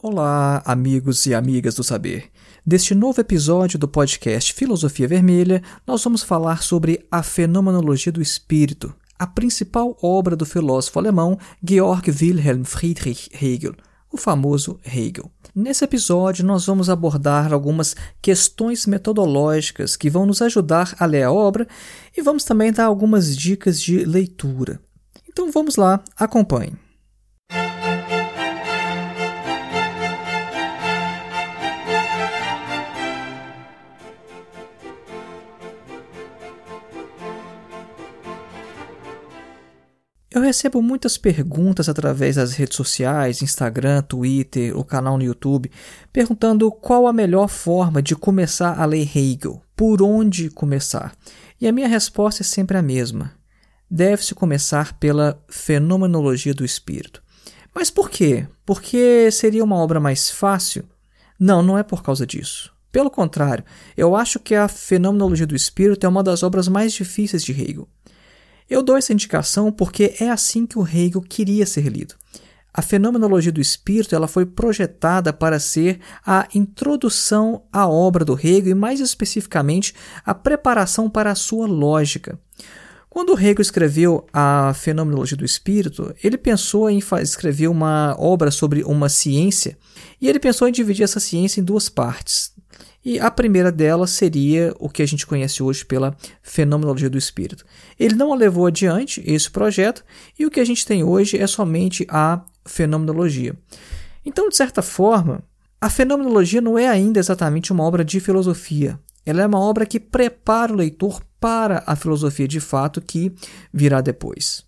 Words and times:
Olá, 0.00 0.62
amigos 0.64 1.26
e 1.26 1.34
amigas 1.34 1.74
do 1.74 1.82
saber. 1.82 2.30
Deste 2.64 2.94
novo 2.94 3.20
episódio 3.20 3.76
do 3.80 3.88
podcast 3.88 4.54
Filosofia 4.54 5.08
Vermelha, 5.08 5.60
nós 5.84 6.04
vamos 6.04 6.22
falar 6.22 6.62
sobre 6.62 7.04
a 7.10 7.20
fenomenologia 7.20 8.12
do 8.12 8.22
espírito, 8.22 8.94
a 9.18 9.26
principal 9.26 9.98
obra 10.00 10.36
do 10.36 10.46
filósofo 10.46 11.00
alemão 11.00 11.36
Georg 11.68 12.12
Wilhelm 12.12 12.62
Friedrich 12.62 13.28
Hegel, 13.44 13.74
o 14.08 14.16
famoso 14.16 14.78
Hegel. 14.84 15.32
Nesse 15.52 15.82
episódio, 15.82 16.46
nós 16.46 16.64
vamos 16.64 16.88
abordar 16.88 17.52
algumas 17.52 17.96
questões 18.22 18.86
metodológicas 18.86 19.96
que 19.96 20.08
vão 20.08 20.24
nos 20.24 20.40
ajudar 20.40 20.94
a 21.00 21.06
ler 21.06 21.24
a 21.24 21.32
obra 21.32 21.66
e 22.16 22.22
vamos 22.22 22.44
também 22.44 22.72
dar 22.72 22.84
algumas 22.84 23.36
dicas 23.36 23.82
de 23.82 24.04
leitura. 24.04 24.80
Então 25.28 25.50
vamos 25.50 25.74
lá, 25.74 26.00
acompanhe. 26.16 26.87
Eu 40.30 40.42
recebo 40.42 40.82
muitas 40.82 41.16
perguntas 41.16 41.88
através 41.88 42.36
das 42.36 42.52
redes 42.52 42.76
sociais, 42.76 43.40
Instagram, 43.40 44.02
Twitter, 44.02 44.76
o 44.78 44.84
canal 44.84 45.16
no 45.16 45.24
YouTube, 45.24 45.70
perguntando 46.12 46.70
qual 46.70 47.06
a 47.06 47.14
melhor 47.14 47.48
forma 47.48 48.02
de 48.02 48.14
começar 48.14 48.78
a 48.78 48.84
ler 48.84 49.08
Hegel, 49.16 49.62
por 49.74 50.02
onde 50.02 50.50
começar. 50.50 51.16
E 51.58 51.66
a 51.66 51.72
minha 51.72 51.88
resposta 51.88 52.42
é 52.42 52.44
sempre 52.44 52.76
a 52.76 52.82
mesma. 52.82 53.32
Deve-se 53.90 54.34
começar 54.34 54.98
pela 54.98 55.42
fenomenologia 55.48 56.52
do 56.52 56.64
espírito. 56.64 57.22
Mas 57.74 57.90
por 57.90 58.10
quê? 58.10 58.46
Porque 58.66 59.30
seria 59.30 59.64
uma 59.64 59.76
obra 59.76 59.98
mais 59.98 60.30
fácil? 60.30 60.84
Não, 61.40 61.62
não 61.62 61.78
é 61.78 61.82
por 61.82 62.02
causa 62.02 62.26
disso. 62.26 62.70
Pelo 62.90 63.10
contrário, 63.10 63.64
eu 63.96 64.16
acho 64.16 64.40
que 64.40 64.54
a 64.54 64.66
Fenomenologia 64.66 65.46
do 65.46 65.54
Espírito 65.54 66.04
é 66.04 66.08
uma 66.08 66.22
das 66.22 66.42
obras 66.42 66.68
mais 66.68 66.92
difíceis 66.92 67.44
de 67.44 67.52
Hegel. 67.52 67.86
Eu 68.68 68.82
dou 68.82 68.96
essa 68.96 69.12
indicação 69.12 69.72
porque 69.72 70.14
é 70.20 70.28
assim 70.28 70.66
que 70.66 70.78
o 70.78 70.86
Hegel 70.86 71.22
queria 71.22 71.64
ser 71.64 71.88
lido. 71.88 72.14
A 72.72 72.82
fenomenologia 72.82 73.50
do 73.50 73.60
espírito 73.60 74.14
ela 74.14 74.28
foi 74.28 74.44
projetada 74.44 75.32
para 75.32 75.58
ser 75.58 75.98
a 76.24 76.46
introdução 76.54 77.62
à 77.72 77.88
obra 77.88 78.24
do 78.24 78.38
Hegel 78.38 78.68
e, 78.68 78.74
mais 78.74 79.00
especificamente, 79.00 79.94
a 80.24 80.34
preparação 80.34 81.08
para 81.08 81.32
a 81.32 81.34
sua 81.34 81.66
lógica. 81.66 82.38
Quando 83.08 83.36
Hegel 83.36 83.62
escreveu 83.62 84.26
a 84.32 84.72
Fenomenologia 84.74 85.36
do 85.36 85.44
Espírito, 85.44 86.14
ele 86.22 86.36
pensou 86.36 86.90
em 86.90 87.00
escrever 87.22 87.68
uma 87.68 88.14
obra 88.18 88.50
sobre 88.50 88.84
uma 88.84 89.08
ciência 89.08 89.78
e 90.20 90.28
ele 90.28 90.38
pensou 90.38 90.68
em 90.68 90.72
dividir 90.72 91.02
essa 91.02 91.18
ciência 91.18 91.60
em 91.60 91.64
duas 91.64 91.88
partes. 91.88 92.52
E 93.04 93.18
a 93.18 93.30
primeira 93.30 93.70
delas 93.70 94.10
seria 94.10 94.74
o 94.78 94.88
que 94.88 95.02
a 95.02 95.06
gente 95.06 95.26
conhece 95.26 95.62
hoje 95.62 95.84
pela 95.84 96.16
fenomenologia 96.42 97.08
do 97.08 97.16
espírito. 97.16 97.64
Ele 97.98 98.14
não 98.14 98.34
levou 98.34 98.66
adiante, 98.66 99.22
esse 99.24 99.50
projeto, 99.50 100.04
e 100.38 100.44
o 100.44 100.50
que 100.50 100.60
a 100.60 100.64
gente 100.64 100.84
tem 100.84 101.04
hoje 101.04 101.38
é 101.38 101.46
somente 101.46 102.06
a 102.08 102.42
fenomenologia. 102.66 103.54
Então, 104.24 104.48
de 104.48 104.56
certa 104.56 104.82
forma, 104.82 105.42
a 105.80 105.88
fenomenologia 105.88 106.60
não 106.60 106.76
é 106.76 106.88
ainda 106.88 107.20
exatamente 107.20 107.72
uma 107.72 107.84
obra 107.84 108.04
de 108.04 108.18
filosofia. 108.18 108.98
Ela 109.24 109.42
é 109.42 109.46
uma 109.46 109.60
obra 109.60 109.86
que 109.86 110.00
prepara 110.00 110.72
o 110.72 110.76
leitor 110.76 111.22
para 111.38 111.84
a 111.86 111.94
filosofia 111.94 112.48
de 112.48 112.60
fato 112.60 113.00
que 113.00 113.32
virá 113.72 114.00
depois. 114.00 114.64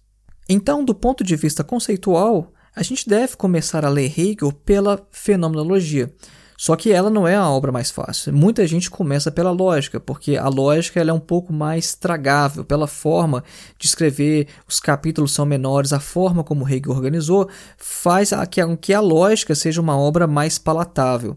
Então, 0.48 0.84
do 0.84 0.94
ponto 0.94 1.24
de 1.24 1.34
vista 1.34 1.64
conceitual, 1.64 2.52
a 2.74 2.82
gente 2.82 3.08
deve 3.08 3.36
começar 3.36 3.84
a 3.84 3.88
ler 3.88 4.12
Hegel 4.18 4.52
pela 4.52 5.04
fenomenologia. 5.10 6.12
Só 6.60 6.76
que 6.76 6.92
ela 6.92 7.08
não 7.08 7.26
é 7.26 7.34
a 7.34 7.48
obra 7.48 7.72
mais 7.72 7.90
fácil. 7.90 8.34
Muita 8.34 8.66
gente 8.66 8.90
começa 8.90 9.30
pela 9.30 9.50
lógica, 9.50 9.98
porque 9.98 10.36
a 10.36 10.46
lógica 10.46 11.00
ela 11.00 11.08
é 11.08 11.14
um 11.14 11.18
pouco 11.18 11.54
mais 11.54 11.94
tragável 11.94 12.62
pela 12.62 12.86
forma 12.86 13.42
de 13.78 13.86
escrever, 13.86 14.46
os 14.68 14.78
capítulos 14.78 15.32
são 15.32 15.46
menores, 15.46 15.90
a 15.90 15.98
forma 15.98 16.44
como 16.44 16.68
Hegel 16.68 16.92
organizou 16.92 17.48
faz 17.78 18.32
com 18.66 18.76
que 18.76 18.92
a 18.92 19.00
lógica 19.00 19.54
seja 19.54 19.80
uma 19.80 19.96
obra 19.96 20.26
mais 20.26 20.58
palatável. 20.58 21.34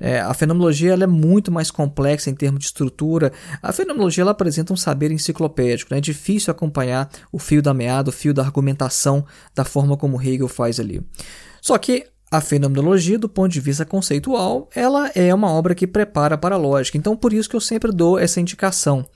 É, 0.00 0.18
a 0.18 0.34
fenomenologia 0.34 0.92
ela 0.92 1.04
é 1.04 1.06
muito 1.06 1.52
mais 1.52 1.70
complexa 1.70 2.28
em 2.28 2.34
termos 2.34 2.58
de 2.58 2.66
estrutura. 2.66 3.32
A 3.62 3.72
fenomenologia 3.72 4.22
ela 4.22 4.32
apresenta 4.32 4.72
um 4.72 4.76
saber 4.76 5.12
enciclopédico. 5.12 5.94
Né? 5.94 5.98
É 5.98 6.00
difícil 6.00 6.50
acompanhar 6.50 7.08
o 7.30 7.38
fio 7.38 7.62
da 7.62 7.72
meada, 7.72 8.10
o 8.10 8.12
fio 8.12 8.34
da 8.34 8.42
argumentação 8.42 9.24
da 9.54 9.64
forma 9.64 9.96
como 9.96 10.20
Hegel 10.20 10.48
faz 10.48 10.80
ali. 10.80 11.00
Só 11.62 11.78
que 11.78 12.08
a 12.36 12.40
fenomenologia, 12.40 13.16
do 13.16 13.28
ponto 13.28 13.52
de 13.52 13.60
vista 13.60 13.84
conceitual, 13.84 14.68
ela 14.74 15.08
é 15.14 15.32
uma 15.32 15.48
obra 15.52 15.72
que 15.72 15.86
prepara 15.86 16.36
para 16.36 16.56
a 16.56 16.58
lógica. 16.58 16.98
Então, 16.98 17.16
por 17.16 17.32
isso 17.32 17.48
que 17.48 17.54
eu 17.54 17.60
sempre 17.60 17.92
dou 17.92 18.18
essa 18.18 18.40
indicação. 18.40 19.06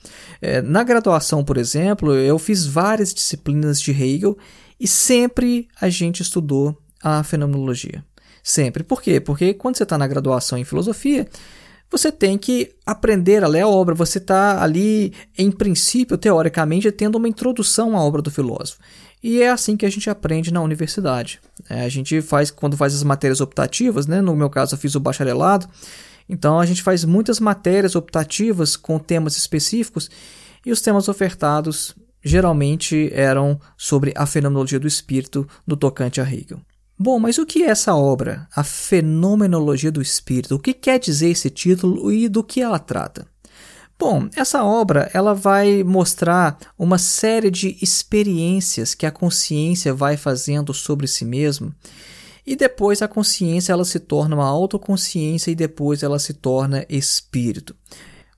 É, 0.40 0.62
na 0.62 0.84
graduação, 0.84 1.44
por 1.44 1.56
exemplo, 1.56 2.14
eu 2.14 2.38
fiz 2.38 2.64
várias 2.64 3.12
disciplinas 3.12 3.80
de 3.80 3.90
Hegel 3.90 4.38
e 4.78 4.86
sempre 4.86 5.66
a 5.80 5.88
gente 5.88 6.22
estudou 6.22 6.80
a 7.02 7.24
fenomenologia. 7.24 8.04
Sempre. 8.40 8.84
Por 8.84 9.02
quê? 9.02 9.18
Porque 9.18 9.52
quando 9.52 9.76
você 9.76 9.82
está 9.82 9.98
na 9.98 10.06
graduação 10.06 10.56
em 10.56 10.64
filosofia, 10.64 11.26
você 11.90 12.12
tem 12.12 12.38
que 12.38 12.70
aprender 12.86 13.42
a 13.42 13.48
ler 13.48 13.62
a 13.62 13.68
obra. 13.68 13.96
Você 13.96 14.18
está 14.18 14.62
ali, 14.62 15.12
em 15.36 15.50
princípio, 15.50 16.16
teoricamente, 16.16 16.92
tendo 16.92 17.16
uma 17.16 17.28
introdução 17.28 17.96
à 17.96 18.00
obra 18.04 18.22
do 18.22 18.30
filósofo. 18.30 18.78
E 19.22 19.42
é 19.42 19.50
assim 19.50 19.76
que 19.76 19.84
a 19.84 19.90
gente 19.90 20.08
aprende 20.08 20.52
na 20.52 20.60
universidade. 20.60 21.40
É, 21.68 21.82
a 21.82 21.88
gente 21.88 22.20
faz, 22.22 22.50
quando 22.50 22.76
faz 22.76 22.94
as 22.94 23.02
matérias 23.02 23.40
optativas, 23.40 24.06
né? 24.06 24.20
no 24.20 24.36
meu 24.36 24.48
caso 24.48 24.74
eu 24.74 24.78
fiz 24.78 24.94
o 24.94 25.00
bacharelado, 25.00 25.68
então 26.28 26.60
a 26.60 26.66
gente 26.66 26.82
faz 26.82 27.04
muitas 27.04 27.40
matérias 27.40 27.96
optativas 27.96 28.76
com 28.76 28.98
temas 28.98 29.36
específicos 29.36 30.10
e 30.64 30.70
os 30.70 30.80
temas 30.80 31.08
ofertados 31.08 31.96
geralmente 32.22 33.10
eram 33.12 33.60
sobre 33.76 34.12
a 34.16 34.26
fenomenologia 34.26 34.78
do 34.78 34.86
espírito 34.86 35.48
no 35.66 35.76
tocante 35.76 36.20
a 36.20 36.24
Hegel. 36.24 36.60
Bom, 37.00 37.20
mas 37.20 37.38
o 37.38 37.46
que 37.46 37.62
é 37.62 37.68
essa 37.68 37.94
obra, 37.94 38.48
a 38.54 38.64
Fenomenologia 38.64 39.92
do 39.92 40.02
Espírito? 40.02 40.56
O 40.56 40.58
que 40.58 40.74
quer 40.74 40.98
dizer 40.98 41.28
esse 41.28 41.48
título 41.48 42.10
e 42.10 42.28
do 42.28 42.42
que 42.42 42.60
ela 42.60 42.80
trata? 42.80 43.24
Bom, 43.98 44.28
essa 44.36 44.62
obra 44.62 45.10
ela 45.12 45.34
vai 45.34 45.82
mostrar 45.82 46.56
uma 46.78 46.98
série 46.98 47.50
de 47.50 47.76
experiências 47.82 48.94
que 48.94 49.04
a 49.04 49.10
consciência 49.10 49.92
vai 49.92 50.16
fazendo 50.16 50.72
sobre 50.72 51.08
si 51.08 51.24
mesma 51.24 51.74
e 52.46 52.54
depois 52.54 53.02
a 53.02 53.08
consciência 53.08 53.72
ela 53.72 53.84
se 53.84 53.98
torna 53.98 54.36
uma 54.36 54.46
autoconsciência 54.46 55.50
e 55.50 55.54
depois 55.54 56.02
ela 56.02 56.18
se 56.18 56.32
torna 56.32 56.86
espírito. 56.88 57.74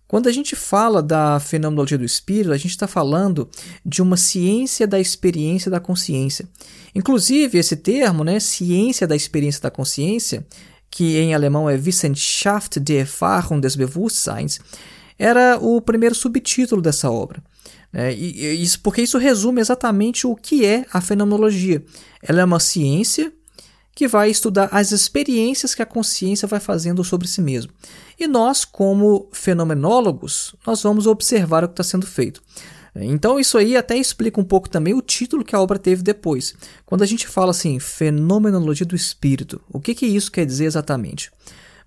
Quando 0.08 0.28
a 0.28 0.32
gente 0.32 0.56
fala 0.56 1.00
da 1.00 1.38
fenomenologia 1.38 1.96
do 1.96 2.04
espírito, 2.04 2.52
a 2.52 2.56
gente 2.56 2.70
está 2.70 2.88
falando 2.88 3.48
de 3.86 4.02
uma 4.02 4.16
ciência 4.16 4.84
da 4.84 4.98
experiência 4.98 5.70
da 5.70 5.78
consciência. 5.78 6.48
Inclusive, 6.92 7.58
esse 7.58 7.76
termo, 7.76 8.24
né, 8.24 8.40
ciência 8.40 9.06
da 9.06 9.14
experiência 9.14 9.62
da 9.62 9.70
consciência, 9.70 10.44
que 10.90 11.16
em 11.18 11.32
alemão 11.32 11.70
é 11.70 11.76
Wissenschaft 11.76 12.80
der 12.80 13.02
Erfahrung 13.02 13.60
des 13.60 13.76
Bewusstseins, 13.76 14.58
era 15.20 15.58
o 15.60 15.82
primeiro 15.82 16.14
subtítulo 16.14 16.80
dessa 16.80 17.10
obra. 17.10 17.42
É, 17.92 18.10
e, 18.14 18.62
isso, 18.62 18.80
porque 18.80 19.02
isso 19.02 19.18
resume 19.18 19.60
exatamente 19.60 20.26
o 20.26 20.34
que 20.34 20.64
é 20.64 20.86
a 20.90 21.00
fenomenologia. 21.02 21.84
Ela 22.22 22.40
é 22.40 22.44
uma 22.44 22.58
ciência 22.58 23.30
que 23.94 24.08
vai 24.08 24.30
estudar 24.30 24.70
as 24.72 24.92
experiências 24.92 25.74
que 25.74 25.82
a 25.82 25.86
consciência 25.86 26.48
vai 26.48 26.58
fazendo 26.58 27.04
sobre 27.04 27.28
si 27.28 27.42
mesmo. 27.42 27.70
E 28.18 28.26
nós, 28.26 28.64
como 28.64 29.28
fenomenólogos, 29.30 30.54
nós 30.66 30.82
vamos 30.82 31.06
observar 31.06 31.64
o 31.64 31.68
que 31.68 31.74
está 31.74 31.84
sendo 31.84 32.06
feito. 32.06 32.40
Então 32.96 33.38
isso 33.38 33.58
aí 33.58 33.76
até 33.76 33.96
explica 33.96 34.40
um 34.40 34.44
pouco 34.44 34.70
também 34.70 34.94
o 34.94 35.02
título 35.02 35.44
que 35.44 35.54
a 35.54 35.60
obra 35.60 35.78
teve 35.78 36.02
depois. 36.02 36.54
Quando 36.86 37.02
a 37.02 37.06
gente 37.06 37.28
fala 37.28 37.50
assim, 37.50 37.78
fenomenologia 37.78 38.86
do 38.86 38.96
espírito, 38.96 39.60
o 39.68 39.78
que, 39.78 39.94
que 39.94 40.06
isso 40.06 40.32
quer 40.32 40.46
dizer 40.46 40.64
exatamente? 40.64 41.30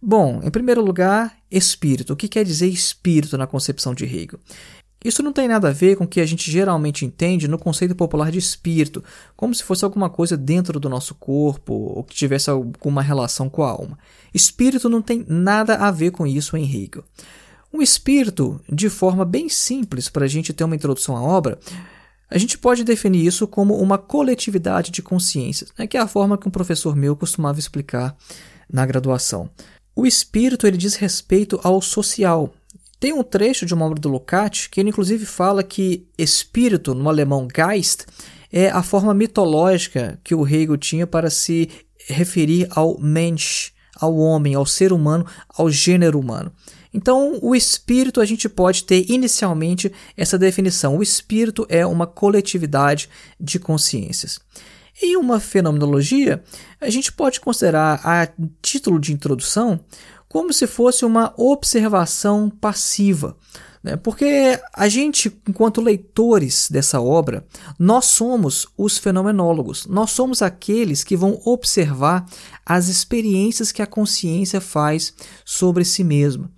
Bom, 0.05 0.41
em 0.43 0.51
primeiro 0.51 0.83
lugar, 0.83 1.33
espírito. 1.49 2.11
O 2.11 2.15
que 2.17 2.27
quer 2.27 2.43
dizer 2.43 2.67
espírito 2.67 3.37
na 3.37 3.47
concepção 3.47 3.95
de 3.95 4.03
Hegel? 4.03 4.37
Isso 5.01 5.23
não 5.23 5.31
tem 5.31 5.47
nada 5.47 5.69
a 5.69 5.71
ver 5.71 5.95
com 5.95 6.03
o 6.03 6.07
que 6.07 6.19
a 6.19 6.25
gente 6.25 6.51
geralmente 6.51 7.05
entende 7.05 7.47
no 7.47 7.57
conceito 7.57 7.95
popular 7.95 8.29
de 8.29 8.37
espírito, 8.37 9.01
como 9.33 9.55
se 9.55 9.63
fosse 9.63 9.85
alguma 9.85 10.09
coisa 10.09 10.35
dentro 10.35 10.77
do 10.77 10.89
nosso 10.89 11.15
corpo 11.15 11.73
ou 11.73 12.03
que 12.03 12.13
tivesse 12.13 12.49
alguma 12.49 13.01
relação 13.01 13.49
com 13.49 13.63
a 13.63 13.69
alma. 13.69 13.97
Espírito 14.33 14.89
não 14.89 15.01
tem 15.01 15.25
nada 15.25 15.75
a 15.75 15.89
ver 15.89 16.11
com 16.11 16.27
isso 16.27 16.57
em 16.57 16.65
Hegel. 16.65 17.05
Um 17.73 17.81
espírito, 17.81 18.59
de 18.69 18.89
forma 18.89 19.23
bem 19.23 19.47
simples 19.47 20.09
para 20.09 20.25
a 20.25 20.27
gente 20.27 20.51
ter 20.51 20.65
uma 20.65 20.75
introdução 20.75 21.15
à 21.15 21.21
obra, 21.23 21.57
a 22.29 22.37
gente 22.37 22.57
pode 22.57 22.83
definir 22.83 23.25
isso 23.25 23.47
como 23.47 23.77
uma 23.77 23.97
coletividade 23.97 24.91
de 24.91 25.01
consciências, 25.01 25.71
né, 25.79 25.87
que 25.87 25.95
é 25.95 26.01
a 26.01 26.07
forma 26.07 26.37
que 26.37 26.47
um 26.47 26.51
professor 26.51 26.93
meu 26.93 27.15
costumava 27.15 27.57
explicar 27.57 28.13
na 28.69 28.85
graduação. 28.85 29.49
O 29.95 30.05
espírito 30.05 30.65
ele 30.65 30.77
diz 30.77 30.95
respeito 30.95 31.59
ao 31.63 31.81
social. 31.81 32.53
Tem 32.99 33.13
um 33.13 33.23
trecho 33.23 33.65
de 33.65 33.73
uma 33.73 33.85
obra 33.85 33.99
do 33.99 34.09
Lukács 34.09 34.67
que 34.67 34.79
ele 34.79 34.89
inclusive 34.89 35.25
fala 35.25 35.61
que 35.61 36.07
espírito, 36.17 36.95
no 36.95 37.09
alemão 37.09 37.47
Geist, 37.53 38.05
é 38.51 38.69
a 38.69 38.81
forma 38.81 39.13
mitológica 39.13 40.19
que 40.23 40.33
o 40.33 40.47
Hegel 40.47 40.77
tinha 40.77 41.05
para 41.05 41.29
se 41.29 41.69
referir 42.07 42.67
ao 42.71 42.99
Mensch, 42.99 43.71
ao 43.95 44.15
homem, 44.15 44.55
ao 44.55 44.65
ser 44.65 44.93
humano, 44.93 45.25
ao 45.49 45.69
gênero 45.69 46.19
humano. 46.19 46.51
Então, 46.93 47.39
o 47.41 47.55
espírito 47.55 48.21
a 48.21 48.25
gente 48.25 48.47
pode 48.47 48.83
ter 48.83 49.09
inicialmente 49.09 49.91
essa 50.15 50.37
definição. 50.37 50.97
O 50.97 51.03
espírito 51.03 51.65
é 51.67 51.85
uma 51.85 52.05
coletividade 52.05 53.09
de 53.39 53.59
consciências. 53.59 54.39
Em 55.01 55.17
uma 55.17 55.39
fenomenologia, 55.39 56.43
a 56.79 56.89
gente 56.89 57.11
pode 57.11 57.39
considerar 57.39 57.99
a 58.03 58.27
título 58.61 58.99
de 58.99 59.11
introdução 59.11 59.79
como 60.29 60.51
se 60.51 60.65
fosse 60.65 61.05
uma 61.05 61.33
observação 61.37 62.49
passiva. 62.49 63.37
Né? 63.83 63.97
Porque 63.97 64.59
a 64.73 64.87
gente, 64.87 65.31
enquanto 65.47 65.81
leitores 65.81 66.69
dessa 66.71 67.01
obra, 67.01 67.45
nós 67.77 68.05
somos 68.05 68.67
os 68.77 68.97
fenomenólogos, 68.97 69.85
nós 69.85 70.11
somos 70.11 70.41
aqueles 70.41 71.03
que 71.03 71.17
vão 71.17 71.39
observar 71.43 72.25
as 72.65 72.87
experiências 72.87 73.71
que 73.71 73.81
a 73.81 73.87
consciência 73.87 74.61
faz 74.61 75.13
sobre 75.43 75.83
si 75.83 76.03
mesma. 76.03 76.49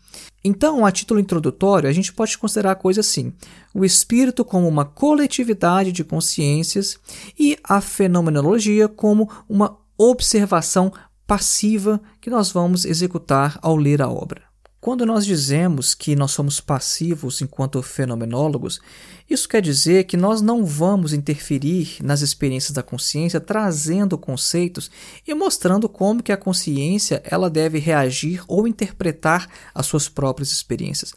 Então, 0.47 0.85
a 0.85 0.91
título 0.91 1.19
introdutório, 1.19 1.89
a 1.89 1.91
gente 1.91 2.13
pode 2.13 2.37
considerar 2.37 2.73
a 2.73 2.75
coisa 2.75 3.01
assim: 3.01 3.33
o 3.73 3.83
espírito 3.83 4.45
como 4.45 4.67
uma 4.67 4.85
coletividade 4.85 5.91
de 5.91 6.03
consciências 6.03 6.99
e 7.37 7.57
a 7.63 7.81
fenomenologia 7.81 8.87
como 8.87 9.27
uma 9.49 9.75
observação 9.97 10.93
passiva 11.25 11.99
que 12.21 12.29
nós 12.29 12.51
vamos 12.51 12.85
executar 12.85 13.57
ao 13.59 13.75
ler 13.75 14.03
a 14.03 14.07
obra. 14.07 14.43
Quando 14.85 15.03
nós 15.03 15.25
dizemos 15.25 15.95
que 15.95 16.15
nós 16.15 16.29
somos 16.29 16.61
passivos 16.61 17.41
enquanto 17.41 17.81
fenomenólogos, 17.81 18.79
isso 19.27 19.49
quer 19.49 19.59
dizer 19.59 20.03
que 20.03 20.15
nós 20.15 20.43
não 20.43 20.63
vamos 20.63 21.11
interferir 21.11 21.97
nas 22.03 22.21
experiências 22.21 22.71
da 22.71 22.83
consciência 22.83 23.39
trazendo 23.39 24.15
conceitos 24.15 24.91
e 25.27 25.33
mostrando 25.33 25.89
como 25.89 26.21
que 26.21 26.31
a 26.31 26.37
consciência 26.37 27.19
ela 27.25 27.49
deve 27.49 27.79
reagir 27.79 28.43
ou 28.47 28.67
interpretar 28.67 29.49
as 29.73 29.87
suas 29.87 30.07
próprias 30.07 30.51
experiências. 30.51 31.15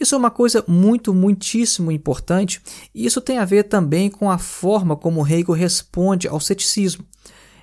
Isso 0.00 0.14
é 0.14 0.18
uma 0.18 0.30
coisa 0.30 0.64
muito, 0.66 1.12
muitíssimo 1.12 1.92
importante 1.92 2.62
e 2.94 3.04
isso 3.04 3.20
tem 3.20 3.36
a 3.36 3.44
ver 3.44 3.64
também 3.64 4.08
com 4.08 4.30
a 4.30 4.38
forma 4.38 4.96
como 4.96 5.26
Hegel 5.28 5.52
responde 5.52 6.26
ao 6.26 6.40
ceticismo. 6.40 7.04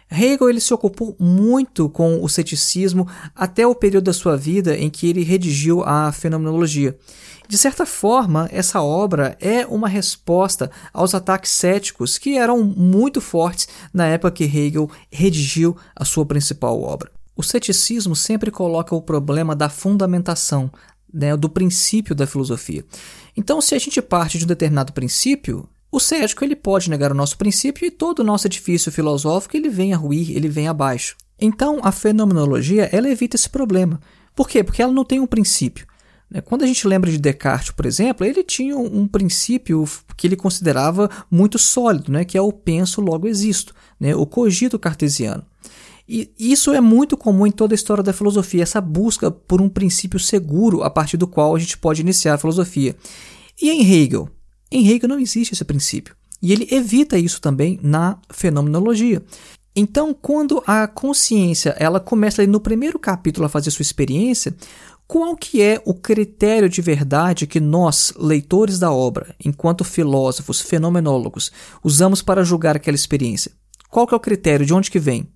Hegel 0.09 0.49
ele 0.49 0.61
se 0.61 0.73
ocupou 0.73 1.15
muito 1.19 1.89
com 1.89 2.23
o 2.23 2.29
ceticismo 2.29 3.07
até 3.35 3.67
o 3.67 3.75
período 3.75 4.05
da 4.05 4.13
sua 4.13 4.37
vida 4.37 4.75
em 4.75 4.89
que 4.89 5.07
ele 5.07 5.23
redigiu 5.23 5.83
a 5.83 6.11
Fenomenologia. 6.11 6.97
De 7.47 7.57
certa 7.57 7.85
forma, 7.85 8.49
essa 8.51 8.81
obra 8.81 9.37
é 9.39 9.65
uma 9.65 9.87
resposta 9.87 10.69
aos 10.93 11.15
ataques 11.15 11.51
céticos 11.51 12.17
que 12.17 12.37
eram 12.37 12.63
muito 12.63 13.21
fortes 13.21 13.67
na 13.93 14.05
época 14.05 14.31
que 14.31 14.43
Hegel 14.43 14.89
redigiu 15.11 15.77
a 15.95 16.03
sua 16.03 16.25
principal 16.25 16.81
obra. 16.81 17.09
O 17.35 17.43
ceticismo 17.43 18.15
sempre 18.15 18.51
coloca 18.51 18.95
o 18.95 19.01
problema 19.01 19.55
da 19.55 19.69
fundamentação, 19.69 20.71
né, 21.13 21.37
do 21.37 21.49
princípio 21.49 22.15
da 22.15 22.27
filosofia. 22.27 22.83
Então, 23.35 23.61
se 23.61 23.75
a 23.75 23.79
gente 23.79 24.01
parte 24.01 24.37
de 24.37 24.43
um 24.43 24.47
determinado 24.47 24.91
princípio, 24.91 25.69
o 25.97 25.99
cético 25.99 26.43
ele 26.43 26.55
pode 26.55 26.89
negar 26.89 27.11
o 27.11 27.15
nosso 27.15 27.37
princípio 27.37 27.85
e 27.85 27.91
todo 27.91 28.19
o 28.19 28.23
nosso 28.23 28.47
edifício 28.47 28.91
filosófico 28.91 29.57
ele 29.57 29.67
vem 29.67 29.93
a 29.93 29.97
ruir, 29.97 30.31
ele 30.35 30.47
vem 30.47 30.67
abaixo. 30.67 31.15
Então, 31.39 31.79
a 31.83 31.91
fenomenologia 31.91 32.87
ela 32.91 33.09
evita 33.09 33.35
esse 33.35 33.49
problema. 33.49 33.99
Por 34.35 34.47
quê? 34.47 34.63
Porque 34.63 34.81
ela 34.81 34.93
não 34.93 35.03
tem 35.03 35.19
um 35.19 35.27
princípio. 35.27 35.87
Né? 36.29 36.39
Quando 36.39 36.63
a 36.63 36.67
gente 36.67 36.87
lembra 36.87 37.09
de 37.09 37.17
Descartes, 37.17 37.71
por 37.71 37.85
exemplo, 37.85 38.25
ele 38.25 38.43
tinha 38.43 38.77
um 38.77 39.07
princípio 39.07 39.87
que 40.15 40.27
ele 40.27 40.35
considerava 40.35 41.09
muito 41.29 41.57
sólido, 41.57 42.11
né? 42.11 42.23
que 42.23 42.37
é 42.37 42.41
o 42.41 42.51
penso, 42.51 43.01
logo 43.01 43.27
existo, 43.27 43.73
né? 43.99 44.15
o 44.15 44.25
cogito 44.25 44.77
cartesiano. 44.77 45.43
E 46.07 46.31
isso 46.39 46.73
é 46.73 46.79
muito 46.79 47.17
comum 47.17 47.45
em 47.47 47.51
toda 47.51 47.73
a 47.73 47.75
história 47.75 48.03
da 48.03 48.13
filosofia, 48.13 48.63
essa 48.63 48.79
busca 48.79 49.29
por 49.29 49.61
um 49.61 49.67
princípio 49.67 50.19
seguro 50.19 50.83
a 50.83 50.89
partir 50.89 51.17
do 51.17 51.27
qual 51.27 51.55
a 51.55 51.59
gente 51.59 51.77
pode 51.77 52.01
iniciar 52.01 52.35
a 52.35 52.37
filosofia. 52.37 52.95
E 53.61 53.69
em 53.69 53.81
Hegel? 53.81 54.29
Em 54.71 54.87
Hegel 54.87 55.09
não 55.09 55.19
existe 55.19 55.53
esse 55.53 55.63
princípio. 55.63 56.15
E 56.41 56.51
ele 56.51 56.67
evita 56.71 57.17
isso 57.17 57.41
também 57.41 57.79
na 57.81 58.19
fenomenologia. 58.29 59.23
Então, 59.75 60.13
quando 60.13 60.63
a 60.65 60.87
consciência 60.87 61.75
ela 61.77 61.99
começa 61.99 62.45
no 62.47 62.59
primeiro 62.59 62.97
capítulo 62.97 63.45
a 63.45 63.49
fazer 63.49 63.71
sua 63.71 63.83
experiência, 63.83 64.55
qual 65.07 65.37
que 65.37 65.61
é 65.61 65.81
o 65.85 65.93
critério 65.93 66.67
de 66.67 66.81
verdade 66.81 67.47
que 67.47 67.59
nós, 67.59 68.13
leitores 68.17 68.77
da 68.77 68.91
obra, 68.91 69.35
enquanto 69.43 69.83
filósofos, 69.83 70.59
fenomenólogos, 70.61 71.51
usamos 71.83 72.21
para 72.21 72.43
julgar 72.43 72.75
aquela 72.75 72.95
experiência? 72.95 73.51
Qual 73.89 74.05
que 74.05 74.13
é 74.13 74.17
o 74.17 74.19
critério? 74.19 74.65
De 74.65 74.73
onde 74.73 74.91
que 74.91 74.99
vem? 74.99 75.27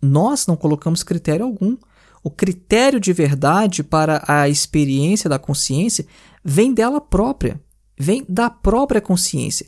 Nós 0.00 0.46
não 0.46 0.56
colocamos 0.56 1.02
critério 1.02 1.44
algum. 1.44 1.76
O 2.22 2.30
critério 2.30 3.00
de 3.00 3.12
verdade 3.12 3.82
para 3.82 4.22
a 4.28 4.48
experiência 4.48 5.28
da 5.28 5.38
consciência 5.38 6.06
vem 6.44 6.72
dela 6.72 7.00
própria 7.00 7.60
vem 7.98 8.24
da 8.28 8.50
própria 8.50 9.00
consciência. 9.00 9.66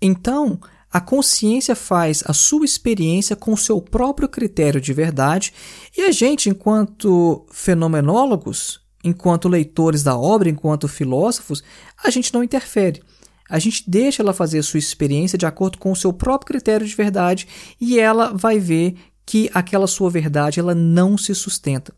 Então, 0.00 0.58
a 0.92 1.00
consciência 1.00 1.74
faz 1.74 2.22
a 2.26 2.34
sua 2.34 2.64
experiência 2.64 3.34
com 3.34 3.52
o 3.52 3.56
seu 3.56 3.80
próprio 3.80 4.28
critério 4.28 4.80
de 4.80 4.92
verdade 4.92 5.52
e 5.96 6.02
a 6.02 6.10
gente, 6.10 6.50
enquanto 6.50 7.46
fenomenólogos, 7.50 8.80
enquanto 9.02 9.48
leitores 9.48 10.02
da 10.02 10.16
obra, 10.18 10.50
enquanto 10.50 10.86
filósofos, 10.86 11.62
a 12.02 12.10
gente 12.10 12.34
não 12.34 12.44
interfere. 12.44 13.02
A 13.48 13.58
gente 13.58 13.88
deixa 13.88 14.22
ela 14.22 14.32
fazer 14.32 14.58
a 14.58 14.62
sua 14.62 14.78
experiência 14.78 15.38
de 15.38 15.46
acordo 15.46 15.78
com 15.78 15.92
o 15.92 15.96
seu 15.96 16.12
próprio 16.12 16.48
critério 16.48 16.86
de 16.86 16.94
verdade 16.94 17.48
e 17.80 17.98
ela 17.98 18.32
vai 18.34 18.58
ver 18.58 18.96
que 19.24 19.50
aquela 19.54 19.86
sua 19.86 20.10
verdade 20.10 20.60
ela 20.60 20.74
não 20.74 21.16
se 21.16 21.34
sustenta. 21.34 21.94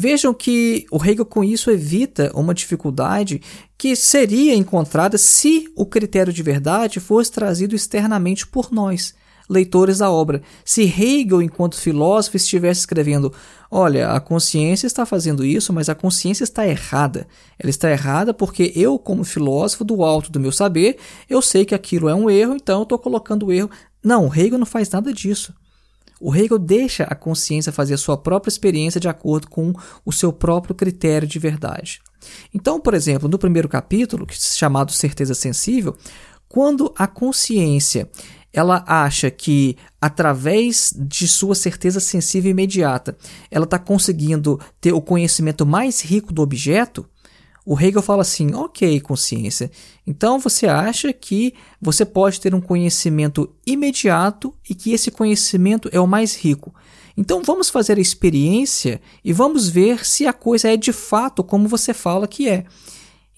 Vejam 0.00 0.32
que 0.32 0.86
o 0.92 1.04
Hegel 1.04 1.26
com 1.26 1.42
isso 1.42 1.72
evita 1.72 2.30
uma 2.32 2.54
dificuldade 2.54 3.42
que 3.76 3.96
seria 3.96 4.54
encontrada 4.54 5.18
se 5.18 5.68
o 5.74 5.84
critério 5.84 6.32
de 6.32 6.40
verdade 6.40 7.00
fosse 7.00 7.32
trazido 7.32 7.74
externamente 7.74 8.46
por 8.46 8.70
nós, 8.70 9.12
leitores 9.50 9.98
da 9.98 10.08
obra. 10.08 10.40
Se 10.64 10.84
Hegel, 10.84 11.42
enquanto 11.42 11.80
filósofo, 11.80 12.36
estivesse 12.36 12.82
escrevendo: 12.82 13.34
olha, 13.68 14.12
a 14.12 14.20
consciência 14.20 14.86
está 14.86 15.04
fazendo 15.04 15.44
isso, 15.44 15.72
mas 15.72 15.88
a 15.88 15.96
consciência 15.96 16.44
está 16.44 16.64
errada. 16.64 17.26
Ela 17.58 17.70
está 17.70 17.90
errada 17.90 18.32
porque 18.32 18.72
eu, 18.76 19.00
como 19.00 19.24
filósofo, 19.24 19.82
do 19.82 20.04
alto 20.04 20.30
do 20.30 20.38
meu 20.38 20.52
saber, 20.52 20.96
eu 21.28 21.42
sei 21.42 21.64
que 21.64 21.74
aquilo 21.74 22.08
é 22.08 22.14
um 22.14 22.30
erro, 22.30 22.54
então 22.54 22.78
eu 22.78 22.82
estou 22.84 23.00
colocando 23.00 23.46
o 23.46 23.52
erro. 23.52 23.68
Não, 24.00 24.32
Hegel 24.32 24.58
não 24.58 24.64
faz 24.64 24.88
nada 24.90 25.12
disso. 25.12 25.52
O 26.20 26.34
Hegel 26.34 26.58
deixa 26.58 27.04
a 27.04 27.14
consciência 27.14 27.72
fazer 27.72 27.94
a 27.94 27.98
sua 27.98 28.16
própria 28.16 28.50
experiência 28.50 29.00
de 29.00 29.08
acordo 29.08 29.48
com 29.48 29.72
o 30.04 30.12
seu 30.12 30.32
próprio 30.32 30.74
critério 30.74 31.28
de 31.28 31.38
verdade. 31.38 32.00
Então, 32.52 32.80
por 32.80 32.94
exemplo, 32.94 33.28
no 33.28 33.38
primeiro 33.38 33.68
capítulo, 33.68 34.26
é 34.28 34.34
chamado 34.34 34.92
Certeza 34.92 35.34
Sensível, 35.34 35.96
quando 36.48 36.92
a 36.96 37.06
consciência 37.06 38.10
ela 38.52 38.82
acha 38.86 39.30
que 39.30 39.76
através 40.00 40.92
de 40.96 41.28
sua 41.28 41.54
certeza 41.54 42.00
sensível 42.00 42.50
imediata 42.50 43.16
ela 43.50 43.64
está 43.64 43.78
conseguindo 43.78 44.58
ter 44.80 44.92
o 44.92 45.02
conhecimento 45.02 45.66
mais 45.66 46.00
rico 46.00 46.32
do 46.32 46.40
objeto, 46.40 47.06
o 47.70 47.78
Hegel 47.78 48.00
fala 48.00 48.22
assim: 48.22 48.54
ok, 48.54 48.98
consciência, 49.00 49.70
então 50.06 50.38
você 50.38 50.66
acha 50.66 51.12
que 51.12 51.52
você 51.78 52.02
pode 52.02 52.40
ter 52.40 52.54
um 52.54 52.62
conhecimento 52.62 53.52
imediato 53.66 54.54
e 54.70 54.74
que 54.74 54.92
esse 54.92 55.10
conhecimento 55.10 55.90
é 55.92 56.00
o 56.00 56.06
mais 56.06 56.34
rico. 56.34 56.74
Então 57.14 57.42
vamos 57.42 57.68
fazer 57.68 57.98
a 57.98 58.00
experiência 58.00 59.02
e 59.22 59.34
vamos 59.34 59.68
ver 59.68 60.06
se 60.06 60.26
a 60.26 60.32
coisa 60.32 60.72
é 60.72 60.78
de 60.78 60.94
fato 60.94 61.44
como 61.44 61.68
você 61.68 61.92
fala 61.92 62.26
que 62.26 62.48
é. 62.48 62.64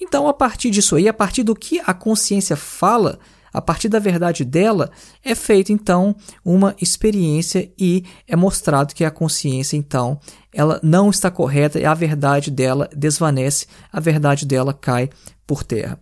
Então, 0.00 0.28
a 0.28 0.32
partir 0.32 0.70
disso 0.70 0.94
aí, 0.94 1.08
a 1.08 1.12
partir 1.12 1.42
do 1.42 1.54
que 1.54 1.80
a 1.84 1.92
consciência 1.92 2.56
fala, 2.56 3.18
a 3.52 3.60
partir 3.60 3.88
da 3.88 3.98
verdade 3.98 4.44
dela, 4.44 4.90
é 5.24 5.34
feita 5.34 5.72
então 5.72 6.14
uma 6.44 6.74
experiência 6.80 7.70
e 7.78 8.04
é 8.26 8.36
mostrado 8.36 8.94
que 8.94 9.04
a 9.04 9.10
consciência 9.10 9.76
então 9.76 10.18
ela 10.52 10.80
não 10.82 11.10
está 11.10 11.30
correta 11.30 11.78
e 11.78 11.84
a 11.84 11.94
verdade 11.94 12.50
dela 12.50 12.88
desvanece, 12.96 13.66
a 13.92 14.00
verdade 14.00 14.46
dela 14.46 14.72
cai 14.72 15.10
por 15.46 15.62
terra. 15.62 16.00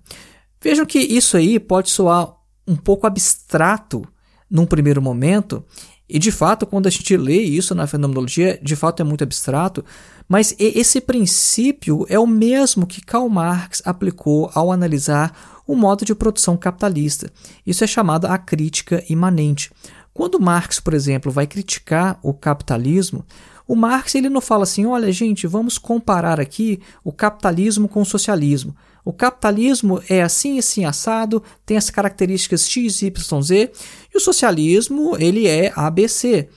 Vejam 0.60 0.84
que 0.84 0.98
isso 0.98 1.36
aí 1.36 1.58
pode 1.58 1.90
soar 1.90 2.34
um 2.66 2.76
pouco 2.76 3.06
abstrato 3.06 4.02
num 4.50 4.66
primeiro 4.66 5.00
momento, 5.00 5.64
e 6.08 6.18
de 6.18 6.32
fato, 6.32 6.64
quando 6.64 6.86
a 6.86 6.90
gente 6.90 7.14
lê 7.16 7.38
isso 7.42 7.74
na 7.74 7.86
fenomenologia, 7.86 8.58
de 8.62 8.74
fato 8.74 9.00
é 9.00 9.04
muito 9.04 9.22
abstrato, 9.22 9.84
mas 10.28 10.54
esse 10.58 11.00
princípio 11.00 12.04
é 12.08 12.18
o 12.18 12.26
mesmo 12.26 12.86
que 12.86 13.00
Karl 13.00 13.28
Marx 13.28 13.80
aplicou 13.84 14.50
ao 14.54 14.70
analisar 14.70 15.58
o 15.66 15.74
modo 15.74 16.04
de 16.04 16.14
produção 16.14 16.56
capitalista. 16.56 17.30
Isso 17.66 17.82
é 17.82 17.86
chamado 17.86 18.26
a 18.26 18.36
crítica 18.36 19.02
imanente. 19.08 19.72
Quando 20.12 20.40
Marx, 20.40 20.80
por 20.80 20.94
exemplo, 20.94 21.32
vai 21.32 21.46
criticar 21.46 22.18
o 22.22 22.34
capitalismo, 22.34 23.24
o 23.66 23.76
Marx 23.76 24.14
ele 24.14 24.28
não 24.28 24.40
fala 24.40 24.64
assim: 24.64 24.84
olha, 24.84 25.12
gente, 25.12 25.46
vamos 25.46 25.78
comparar 25.78 26.40
aqui 26.40 26.80
o 27.04 27.12
capitalismo 27.12 27.88
com 27.88 28.02
o 28.02 28.06
socialismo. 28.06 28.74
O 29.04 29.12
capitalismo 29.12 30.02
é 30.08 30.22
assim, 30.22 30.58
assim, 30.58 30.84
assado, 30.84 31.42
tem 31.64 31.76
as 31.76 31.88
características 31.88 32.68
X, 32.68 33.00
Y, 33.00 33.42
Z, 33.42 33.72
e 34.12 34.18
o 34.18 34.20
socialismo 34.20 35.16
ele 35.18 35.46
é 35.46 35.72
ABC. 35.74 36.48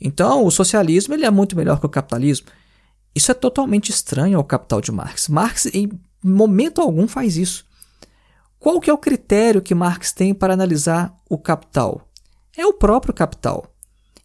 Então, 0.00 0.44
o 0.44 0.50
socialismo 0.50 1.14
ele 1.14 1.24
é 1.24 1.30
muito 1.30 1.56
melhor 1.56 1.80
que 1.80 1.86
o 1.86 1.88
capitalismo. 1.88 2.46
Isso 3.14 3.30
é 3.30 3.34
totalmente 3.34 3.90
estranho 3.90 4.38
ao 4.38 4.44
capital 4.44 4.80
de 4.80 4.90
Marx. 4.90 5.28
Marx, 5.28 5.66
em 5.66 5.90
momento 6.22 6.80
algum, 6.80 7.06
faz 7.06 7.36
isso. 7.36 7.64
Qual 8.58 8.80
que 8.80 8.90
é 8.90 8.92
o 8.92 8.98
critério 8.98 9.62
que 9.62 9.74
Marx 9.74 10.10
tem 10.10 10.34
para 10.34 10.54
analisar 10.54 11.14
o 11.28 11.38
capital? 11.38 12.08
É 12.56 12.66
o 12.66 12.72
próprio 12.72 13.12
capital. 13.12 13.66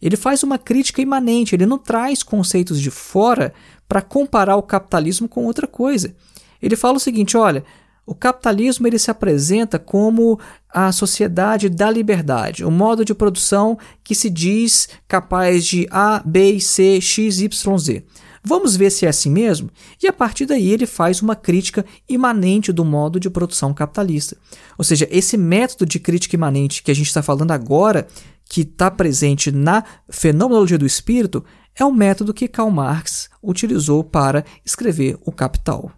Ele 0.00 0.16
faz 0.16 0.42
uma 0.42 0.56
crítica 0.56 1.02
imanente, 1.02 1.54
ele 1.54 1.66
não 1.66 1.78
traz 1.78 2.22
conceitos 2.22 2.80
de 2.80 2.90
fora 2.90 3.52
para 3.86 4.00
comparar 4.00 4.56
o 4.56 4.62
capitalismo 4.62 5.28
com 5.28 5.44
outra 5.44 5.66
coisa. 5.66 6.14
Ele 6.62 6.74
fala 6.74 6.96
o 6.96 7.00
seguinte: 7.00 7.36
olha, 7.36 7.64
o 8.06 8.14
capitalismo 8.14 8.86
ele 8.86 8.98
se 8.98 9.10
apresenta 9.10 9.78
como 9.78 10.40
a 10.68 10.90
sociedade 10.90 11.68
da 11.68 11.90
liberdade, 11.90 12.64
o 12.64 12.70
modo 12.70 13.04
de 13.04 13.14
produção 13.14 13.78
que 14.02 14.14
se 14.14 14.30
diz 14.30 14.88
capaz 15.06 15.66
de 15.66 15.86
A, 15.90 16.22
B, 16.24 16.58
C, 16.60 17.00
X, 17.00 17.40
Y, 17.40 17.78
Z. 17.78 18.04
Vamos 18.42 18.74
ver 18.74 18.90
se 18.90 19.04
é 19.04 19.08
assim 19.08 19.30
mesmo? 19.30 19.70
E 20.02 20.08
a 20.08 20.12
partir 20.12 20.46
daí 20.46 20.70
ele 20.70 20.86
faz 20.86 21.20
uma 21.20 21.36
crítica 21.36 21.84
imanente 22.08 22.72
do 22.72 22.84
modo 22.84 23.20
de 23.20 23.28
produção 23.28 23.74
capitalista. 23.74 24.36
Ou 24.78 24.84
seja, 24.84 25.06
esse 25.10 25.36
método 25.36 25.84
de 25.84 25.98
crítica 25.98 26.36
imanente 26.36 26.82
que 26.82 26.90
a 26.90 26.94
gente 26.94 27.08
está 27.08 27.22
falando 27.22 27.50
agora, 27.50 28.08
que 28.46 28.62
está 28.62 28.90
presente 28.90 29.52
na 29.52 29.84
fenomenologia 30.08 30.78
do 30.78 30.86
espírito, 30.86 31.44
é 31.78 31.84
o 31.84 31.92
método 31.92 32.34
que 32.34 32.48
Karl 32.48 32.70
Marx 32.70 33.28
utilizou 33.42 34.02
para 34.02 34.44
escrever 34.64 35.18
o 35.24 35.30
Capital. 35.30 35.92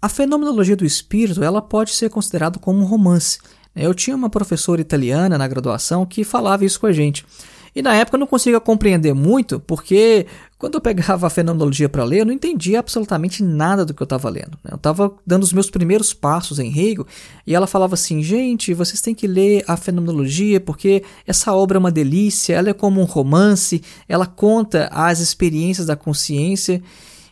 A 0.00 0.08
fenomenologia 0.08 0.76
do 0.76 0.84
espírito 0.84 1.42
ela 1.42 1.62
pode 1.62 1.92
ser 1.92 2.10
considerada 2.10 2.58
como 2.58 2.80
um 2.80 2.84
romance. 2.84 3.38
Eu 3.74 3.92
tinha 3.92 4.14
uma 4.14 4.30
professora 4.30 4.80
italiana 4.80 5.36
na 5.36 5.48
graduação 5.48 6.06
que 6.06 6.22
falava 6.22 6.64
isso 6.64 6.78
com 6.78 6.86
a 6.86 6.92
gente. 6.92 7.26
E 7.76 7.82
na 7.82 7.94
época 7.94 8.16
eu 8.16 8.20
não 8.20 8.26
conseguia 8.26 8.58
compreender 8.58 9.12
muito, 9.12 9.60
porque 9.60 10.26
quando 10.58 10.76
eu 10.76 10.80
pegava 10.80 11.26
a 11.26 11.30
fenomenologia 11.30 11.90
para 11.90 12.04
ler, 12.04 12.20
eu 12.20 12.24
não 12.24 12.32
entendia 12.32 12.78
absolutamente 12.78 13.42
nada 13.42 13.84
do 13.84 13.92
que 13.92 14.02
eu 14.02 14.06
estava 14.06 14.30
lendo. 14.30 14.58
Né? 14.64 14.70
Eu 14.70 14.76
estava 14.76 15.12
dando 15.26 15.42
os 15.42 15.52
meus 15.52 15.68
primeiros 15.68 16.14
passos 16.14 16.58
em 16.58 16.70
Hegel 16.70 17.06
e 17.46 17.54
ela 17.54 17.66
falava 17.66 17.92
assim: 17.92 18.22
gente, 18.22 18.72
vocês 18.72 19.02
têm 19.02 19.14
que 19.14 19.26
ler 19.26 19.62
a 19.68 19.76
fenomenologia 19.76 20.58
porque 20.58 21.04
essa 21.26 21.52
obra 21.52 21.76
é 21.76 21.78
uma 21.78 21.92
delícia, 21.92 22.54
ela 22.54 22.70
é 22.70 22.72
como 22.72 22.98
um 22.98 23.04
romance, 23.04 23.82
ela 24.08 24.24
conta 24.24 24.88
as 24.90 25.20
experiências 25.20 25.86
da 25.86 25.94
consciência. 25.94 26.82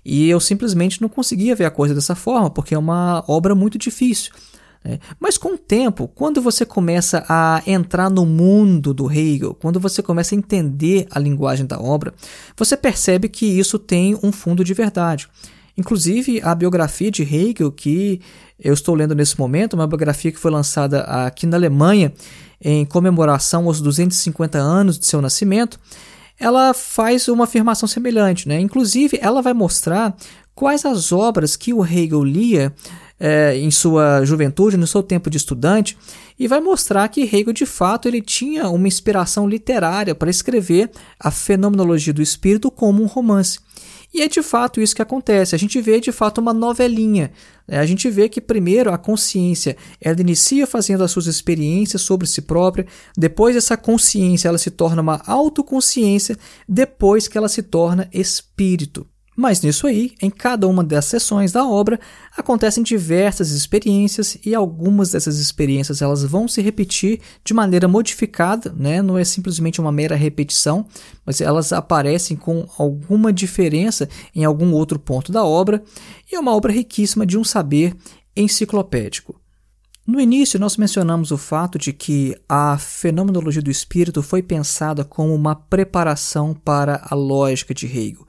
E 0.04 0.28
eu 0.28 0.38
simplesmente 0.38 1.00
não 1.00 1.08
conseguia 1.08 1.56
ver 1.56 1.64
a 1.64 1.70
coisa 1.70 1.94
dessa 1.94 2.14
forma, 2.14 2.50
porque 2.50 2.74
é 2.74 2.78
uma 2.78 3.24
obra 3.26 3.54
muito 3.54 3.78
difícil. 3.78 4.30
É. 4.86 4.98
Mas 5.18 5.38
com 5.38 5.54
o 5.54 5.58
tempo, 5.58 6.06
quando 6.08 6.42
você 6.42 6.66
começa 6.66 7.24
a 7.26 7.62
entrar 7.66 8.10
no 8.10 8.26
mundo 8.26 8.92
do 8.92 9.10
Hegel, 9.10 9.54
quando 9.54 9.80
você 9.80 10.02
começa 10.02 10.34
a 10.34 10.38
entender 10.38 11.06
a 11.10 11.18
linguagem 11.18 11.64
da 11.64 11.80
obra, 11.80 12.12
você 12.54 12.76
percebe 12.76 13.30
que 13.30 13.46
isso 13.46 13.78
tem 13.78 14.14
um 14.22 14.30
fundo 14.30 14.62
de 14.62 14.74
verdade. 14.74 15.26
Inclusive, 15.76 16.40
a 16.42 16.54
biografia 16.54 17.10
de 17.10 17.22
Hegel, 17.22 17.72
que 17.72 18.20
eu 18.60 18.74
estou 18.74 18.94
lendo 18.94 19.14
nesse 19.14 19.38
momento, 19.38 19.72
uma 19.72 19.86
biografia 19.86 20.30
que 20.30 20.38
foi 20.38 20.50
lançada 20.50 21.00
aqui 21.00 21.46
na 21.46 21.56
Alemanha 21.56 22.12
em 22.60 22.84
comemoração 22.84 23.66
aos 23.66 23.80
250 23.80 24.58
anos 24.58 24.98
de 24.98 25.06
seu 25.06 25.20
nascimento, 25.20 25.80
ela 26.38 26.74
faz 26.74 27.26
uma 27.28 27.44
afirmação 27.44 27.88
semelhante. 27.88 28.46
Né? 28.48 28.60
Inclusive, 28.60 29.18
ela 29.20 29.40
vai 29.40 29.54
mostrar 29.54 30.14
quais 30.54 30.84
as 30.84 31.10
obras 31.10 31.56
que 31.56 31.72
o 31.72 31.84
Hegel 31.84 32.22
lia 32.22 32.72
é, 33.26 33.56
em 33.56 33.70
sua 33.70 34.22
juventude, 34.22 34.76
no 34.76 34.86
seu 34.86 35.02
tempo 35.02 35.30
de 35.30 35.38
estudante, 35.38 35.96
e 36.38 36.46
vai 36.46 36.60
mostrar 36.60 37.08
que 37.08 37.22
Hegel 37.22 37.54
de 37.54 37.64
fato 37.64 38.06
ele 38.06 38.20
tinha 38.20 38.68
uma 38.68 38.86
inspiração 38.86 39.48
literária 39.48 40.14
para 40.14 40.28
escrever 40.28 40.90
a 41.18 41.30
fenomenologia 41.30 42.12
do 42.12 42.20
espírito 42.20 42.70
como 42.70 43.02
um 43.02 43.06
romance. 43.06 43.60
E 44.12 44.20
é 44.20 44.28
de 44.28 44.42
fato 44.42 44.78
isso 44.78 44.94
que 44.94 45.00
acontece. 45.00 45.54
A 45.54 45.58
gente 45.58 45.80
vê 45.80 46.00
de 46.00 46.12
fato 46.12 46.38
uma 46.38 46.52
novelinha. 46.52 47.32
Né? 47.66 47.78
A 47.78 47.86
gente 47.86 48.10
vê 48.10 48.28
que 48.28 48.42
primeiro 48.42 48.92
a 48.92 48.98
consciência 48.98 49.74
ela 49.98 50.20
inicia 50.20 50.66
fazendo 50.66 51.02
as 51.02 51.10
suas 51.10 51.26
experiências 51.26 52.02
sobre 52.02 52.26
si 52.26 52.42
própria, 52.42 52.86
depois 53.16 53.56
essa 53.56 53.74
consciência 53.74 54.48
ela 54.48 54.58
se 54.58 54.70
torna 54.70 55.00
uma 55.00 55.22
autoconsciência, 55.26 56.36
depois 56.68 57.26
que 57.26 57.38
ela 57.38 57.48
se 57.48 57.62
torna 57.62 58.06
espírito. 58.12 59.06
Mas 59.36 59.60
nisso 59.62 59.86
aí, 59.86 60.12
em 60.22 60.30
cada 60.30 60.68
uma 60.68 60.84
das 60.84 61.06
sessões 61.06 61.50
da 61.50 61.66
obra, 61.66 61.98
acontecem 62.36 62.84
diversas 62.84 63.50
experiências 63.50 64.38
e 64.44 64.54
algumas 64.54 65.10
dessas 65.10 65.38
experiências 65.38 66.00
elas 66.00 66.22
vão 66.22 66.46
se 66.46 66.62
repetir 66.62 67.20
de 67.44 67.52
maneira 67.52 67.88
modificada, 67.88 68.72
né? 68.76 69.02
não 69.02 69.18
é 69.18 69.24
simplesmente 69.24 69.80
uma 69.80 69.90
mera 69.90 70.14
repetição, 70.14 70.86
mas 71.26 71.40
elas 71.40 71.72
aparecem 71.72 72.36
com 72.36 72.68
alguma 72.78 73.32
diferença 73.32 74.08
em 74.34 74.44
algum 74.44 74.72
outro 74.72 75.00
ponto 75.00 75.32
da 75.32 75.44
obra, 75.44 75.82
e 76.30 76.36
é 76.36 76.38
uma 76.38 76.54
obra 76.54 76.72
riquíssima 76.72 77.26
de 77.26 77.36
um 77.36 77.42
saber 77.42 77.96
enciclopédico. 78.36 79.40
No 80.06 80.20
início, 80.20 80.60
nós 80.60 80.76
mencionamos 80.76 81.30
o 81.30 81.38
fato 81.38 81.78
de 81.78 81.92
que 81.92 82.36
a 82.46 82.76
fenomenologia 82.76 83.62
do 83.62 83.70
espírito 83.70 84.22
foi 84.22 84.42
pensada 84.42 85.02
como 85.02 85.34
uma 85.34 85.56
preparação 85.56 86.52
para 86.52 87.00
a 87.10 87.14
lógica 87.14 87.72
de 87.72 87.86
Hegel 87.86 88.26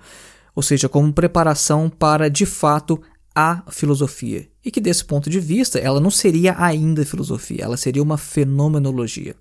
ou 0.56 0.64
seja, 0.64 0.88
como 0.88 1.14
preparação 1.14 1.90
para 1.90 2.30
de 2.30 2.46
fato 2.46 3.00
a 3.36 3.64
filosofia. 3.70 4.48
E 4.64 4.72
que 4.72 4.80
desse 4.80 5.04
ponto 5.04 5.30
de 5.30 5.40
vista, 5.40 5.78
ela 5.78 6.00
não 6.00 6.10
seria 6.10 6.56
ainda 6.58 7.06
filosofia, 7.06 7.64
ela 7.64 7.76
seria 7.76 8.02
uma 8.02 8.18
fenomenologia. 8.18 9.36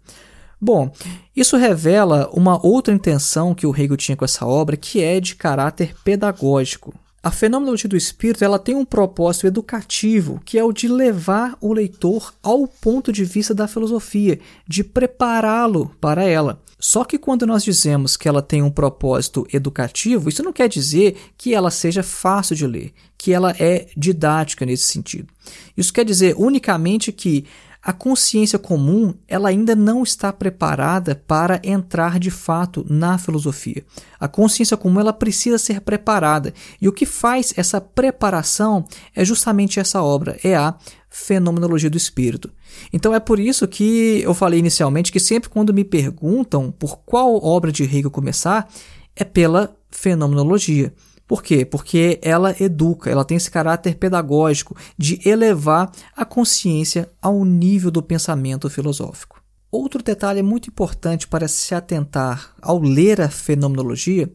Bom, 0.60 0.90
isso 1.36 1.56
revela 1.56 2.28
uma 2.32 2.58
outra 2.66 2.92
intenção 2.92 3.54
que 3.54 3.66
o 3.66 3.74
Hegel 3.74 3.96
tinha 3.96 4.16
com 4.16 4.24
essa 4.24 4.46
obra, 4.46 4.76
que 4.76 5.00
é 5.00 5.20
de 5.20 5.36
caráter 5.36 5.94
pedagógico. 6.02 6.94
A 7.22 7.30
fenomenologia 7.30 7.88
do 7.88 7.96
espírito 7.96 8.44
ela 8.44 8.58
tem 8.58 8.74
um 8.74 8.84
propósito 8.84 9.46
educativo, 9.46 10.40
que 10.44 10.58
é 10.58 10.64
o 10.64 10.72
de 10.72 10.88
levar 10.88 11.56
o 11.60 11.72
leitor 11.72 12.34
ao 12.42 12.66
ponto 12.66 13.10
de 13.12 13.24
vista 13.24 13.54
da 13.54 13.66
filosofia, 13.66 14.38
de 14.68 14.84
prepará-lo 14.84 15.90
para 16.00 16.24
ela. 16.24 16.60
Só 16.86 17.02
que 17.02 17.18
quando 17.18 17.46
nós 17.46 17.64
dizemos 17.64 18.14
que 18.14 18.28
ela 18.28 18.42
tem 18.42 18.62
um 18.62 18.70
propósito 18.70 19.46
educativo, 19.50 20.28
isso 20.28 20.42
não 20.42 20.52
quer 20.52 20.68
dizer 20.68 21.16
que 21.34 21.54
ela 21.54 21.70
seja 21.70 22.02
fácil 22.02 22.54
de 22.54 22.66
ler, 22.66 22.92
que 23.16 23.32
ela 23.32 23.52
é 23.58 23.86
didática 23.96 24.66
nesse 24.66 24.92
sentido. 24.92 25.32
Isso 25.74 25.90
quer 25.90 26.04
dizer 26.04 26.34
unicamente 26.36 27.10
que 27.10 27.46
a 27.82 27.90
consciência 27.90 28.58
comum 28.58 29.14
ela 29.26 29.48
ainda 29.48 29.74
não 29.74 30.02
está 30.02 30.30
preparada 30.30 31.14
para 31.14 31.58
entrar 31.64 32.18
de 32.18 32.30
fato 32.30 32.84
na 32.86 33.16
filosofia. 33.16 33.82
A 34.20 34.28
consciência 34.28 34.76
comum 34.76 35.00
ela 35.00 35.12
precisa 35.12 35.56
ser 35.56 35.80
preparada 35.80 36.52
e 36.82 36.86
o 36.86 36.92
que 36.92 37.06
faz 37.06 37.54
essa 37.56 37.80
preparação 37.80 38.84
é 39.16 39.24
justamente 39.24 39.80
essa 39.80 40.02
obra, 40.02 40.38
é 40.44 40.54
a 40.54 40.74
fenomenologia 41.14 41.88
do 41.88 41.96
espírito. 41.96 42.50
Então 42.92 43.14
é 43.14 43.20
por 43.20 43.38
isso 43.38 43.68
que 43.68 44.20
eu 44.24 44.34
falei 44.34 44.58
inicialmente 44.58 45.12
que 45.12 45.20
sempre 45.20 45.48
quando 45.48 45.72
me 45.72 45.84
perguntam 45.84 46.72
por 46.72 46.98
qual 47.06 47.36
obra 47.36 47.70
de 47.70 47.84
Hegel 47.84 48.10
começar, 48.10 48.68
é 49.14 49.22
pela 49.22 49.76
fenomenologia. 49.88 50.92
Por 51.24 51.40
quê? 51.40 51.64
Porque 51.64 52.18
ela 52.20 52.54
educa, 52.60 53.08
ela 53.08 53.24
tem 53.24 53.36
esse 53.36 53.48
caráter 53.48 53.94
pedagógico 53.94 54.76
de 54.98 55.20
elevar 55.26 55.92
a 56.16 56.24
consciência 56.24 57.08
ao 57.22 57.44
nível 57.44 57.92
do 57.92 58.02
pensamento 58.02 58.68
filosófico. 58.68 59.40
Outro 59.70 60.02
detalhe 60.02 60.42
muito 60.42 60.68
importante 60.68 61.28
para 61.28 61.46
se 61.46 61.76
atentar 61.76 62.54
ao 62.60 62.80
ler 62.80 63.20
a 63.20 63.28
fenomenologia 63.28 64.30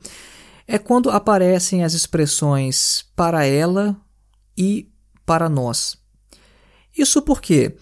é 0.66 0.78
quando 0.78 1.12
aparecem 1.12 1.84
as 1.84 1.94
expressões 1.94 3.06
para 3.18 3.46
ela 3.46 3.98
e 4.58 4.90
para 5.26 5.50
nós. 5.50 5.99
Isso 7.02 7.22
por 7.22 7.42
quê? 7.42 7.76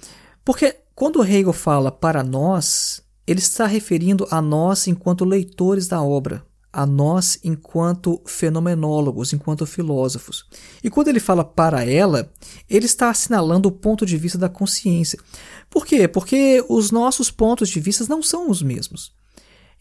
Porque 0.45 0.75
quando 0.93 1.24
Hegel 1.24 1.51
fala 1.51 1.91
para 1.91 2.24
nós, 2.24 3.01
ele 3.25 3.39
está 3.39 3.65
referindo 3.65 4.27
a 4.29 4.41
nós 4.41 4.88
enquanto 4.88 5.25
leitores 5.25 5.88
da 5.88 6.01
obra, 6.01 6.45
a 6.71 6.86
nós 6.86 7.39
enquanto 7.43 8.21
fenomenólogos, 8.25 9.33
enquanto 9.33 9.65
filósofos. 9.65 10.45
E 10.83 10.89
quando 10.89 11.07
ele 11.07 11.19
fala 11.19 11.43
para 11.43 11.83
ela, 11.83 12.31
ele 12.69 12.86
está 12.86 13.09
assinalando 13.09 13.69
o 13.69 13.71
ponto 13.71 14.05
de 14.05 14.17
vista 14.17 14.38
da 14.38 14.47
consciência. 14.47 15.19
Por 15.69 15.86
quê? 15.86 16.07
Porque 16.07 16.63
os 16.69 16.91
nossos 16.91 17.31
pontos 17.31 17.69
de 17.69 17.79
vista 17.79 18.05
não 18.07 18.21
são 18.21 18.50
os 18.50 18.62
mesmos. 18.62 19.12